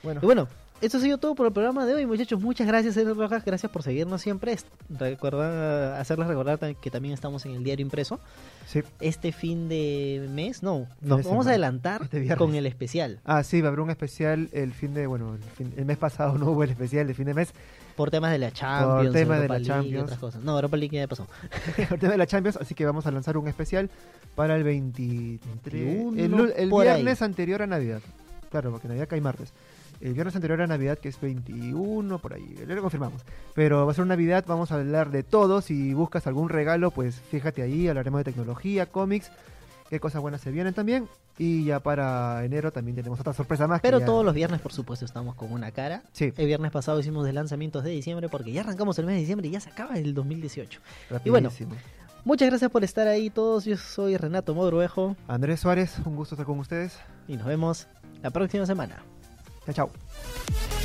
Bueno, 0.04 0.20
Y 0.24 0.26
bueno, 0.26 0.48
esto 0.82 0.98
ha 0.98 1.02
sido 1.02 1.18
todo 1.18 1.36
por 1.36 1.46
el 1.48 1.54
programa 1.54 1.86
de 1.86 1.94
hoy, 1.94 2.06
muchachos. 2.06 2.42
Muchas 2.42 2.66
gracias, 2.68 2.96
Eric 2.98 3.16
Rojas. 3.18 3.44
Gracias 3.46 3.72
por 3.72 3.84
seguirnos 3.84 4.22
siempre. 4.22 4.56
Recuerda, 4.90 6.00
hacerles 6.00 6.28
recordar 6.28 6.60
que 6.76 6.90
también 6.92 7.14
estamos 7.14 7.46
en 7.46 7.52
el 7.54 7.64
diario 7.64 7.84
impreso. 7.86 8.20
sí. 8.66 8.82
Este 9.00 9.32
fin 9.32 9.68
de 9.70 10.28
mes, 10.32 10.64
no, 10.64 10.88
de 11.02 11.10
nos 11.10 11.24
vamos 11.26 11.48
a 11.48 11.50
adelantar 11.50 12.04
Este 12.12 12.36
con 12.36 12.56
el 12.56 12.66
especial. 12.66 13.20
Ah, 13.26 13.44
sí, 13.44 13.62
va 13.62 13.68
a 13.68 13.70
haber 13.70 13.82
un 13.82 13.90
especial 13.90 14.50
el 14.54 14.74
fin 14.74 14.94
de, 14.94 15.08
bueno, 15.08 15.36
el, 15.36 15.42
fin- 15.44 15.74
el 15.76 15.86
mes 15.86 15.98
pasado 15.98 16.38
no 16.38 16.52
hubo 16.52 16.64
el 16.64 16.70
especial 16.70 17.08
de 17.08 17.14
fin 17.14 17.26
de 17.26 17.34
mes, 17.34 17.50
Por 17.96 18.10
temas 18.12 18.32
de 18.32 18.38
la 18.40 18.52
Champions, 18.52 19.14
tema 19.14 19.36
de 19.36 19.42
Europa 19.42 19.54
la 19.54 19.60
League 19.60 19.64
y 19.64 19.68
Champions. 19.68 20.04
otras 20.04 20.20
cosas. 20.20 20.44
No, 20.44 20.56
Europa 20.56 20.78
League 20.78 20.96
ya 20.98 21.08
pasó. 21.08 21.28
el 21.78 22.00
tema 22.00 22.12
de 22.14 22.18
la 22.18 22.28
Champions, 22.28 22.58
así 22.58 22.74
que 22.76 22.86
vamos 22.86 23.06
a 23.06 23.12
lanzar 23.12 23.38
un 23.38 23.48
especial 23.50 23.90
para 24.36 24.56
el 24.56 24.64
23, 24.64 25.74
21 26.14 26.24
el, 26.24 26.32
lu- 26.32 26.54
el 26.56 26.70
por 26.70 26.88
ahí. 26.88 26.96
viernes 26.96 27.22
anterior 27.22 27.62
a 27.62 27.68
Navidad. 27.68 28.02
Claro, 28.50 28.72
porque 28.72 28.88
Navidad 28.88 29.08
cae 29.10 29.20
martes. 29.22 29.52
El 30.02 30.14
viernes 30.14 30.36
anterior 30.36 30.62
a 30.62 30.68
Navidad, 30.68 30.98
que 30.98 31.10
es 31.10 31.20
21, 31.20 32.20
por 32.20 32.34
ahí, 32.34 32.56
ya 32.58 32.74
lo 32.74 32.82
confirmamos. 32.82 33.22
Pero 33.54 33.86
va 33.86 33.92
a 33.92 33.96
ser 33.96 34.06
Navidad, 34.06 34.46
vamos 34.48 34.72
a 34.72 34.76
hablar 34.76 35.12
de 35.12 35.24
todo. 35.24 35.62
Si 35.62 35.94
buscas 35.94 36.26
algún 36.28 36.48
regalo, 36.50 36.92
pues 36.92 37.16
fíjate 37.30 37.62
ahí, 37.62 37.88
hablaremos 37.88 38.20
de 38.20 38.24
tecnología, 38.26 38.86
cómics, 38.86 39.30
qué 39.90 40.00
cosas 40.00 40.22
buenas 40.22 40.40
se 40.42 40.52
vienen 40.52 40.74
también. 40.74 41.08
Y 41.38 41.66
ya 41.66 41.80
para 41.80 42.44
enero 42.44 42.72
también 42.72 42.96
tenemos 42.96 43.20
otra 43.20 43.34
sorpresa 43.34 43.66
más. 43.68 43.82
Pero 43.82 44.00
ya- 44.00 44.06
todos 44.06 44.24
los 44.26 44.34
viernes, 44.34 44.60
por 44.62 44.72
supuesto, 44.74 45.06
estamos 45.06 45.36
con 45.36 45.52
una 45.52 45.72
cara. 45.72 46.04
Sí, 46.14 46.34
El 46.38 46.48
viernes 46.48 46.72
pasado 46.72 47.00
hicimos 47.00 47.26
de 47.26 47.34
lanzamientos 47.34 47.84
de 47.84 47.92
diciembre 47.92 48.28
porque 48.30 48.52
ya 48.52 48.62
arrancamos 48.62 48.98
el 49.00 49.06
mes 49.06 49.16
de 49.16 49.20
diciembre 49.22 49.48
y 49.48 49.52
ya 49.52 49.60
se 49.62 49.70
acaba 49.70 49.96
el 49.98 50.14
2018. 50.14 50.80
Y 51.26 51.30
bueno, 51.30 51.50
rapidísimo. 51.50 51.76
Muchas 52.26 52.50
gracias 52.50 52.70
por 52.72 52.84
estar 52.84 53.08
ahí 53.08 53.30
todos. 53.30 53.64
Yo 53.66 53.78
soy 53.78 54.18
Renato 54.18 54.54
Modruejo 54.54 55.16
Andrés 55.28 55.62
Suárez, 55.62 55.98
un 56.06 56.16
gusto 56.18 56.36
estar 56.36 56.46
con 56.46 56.60
ustedes. 56.60 56.98
y 57.30 57.38
nos 57.38 57.48
vemos 57.48 57.88
la 58.22 58.32
próxima 58.32 58.66
semana. 58.66 58.98
trang 59.74 59.90
trọng. 59.90 60.79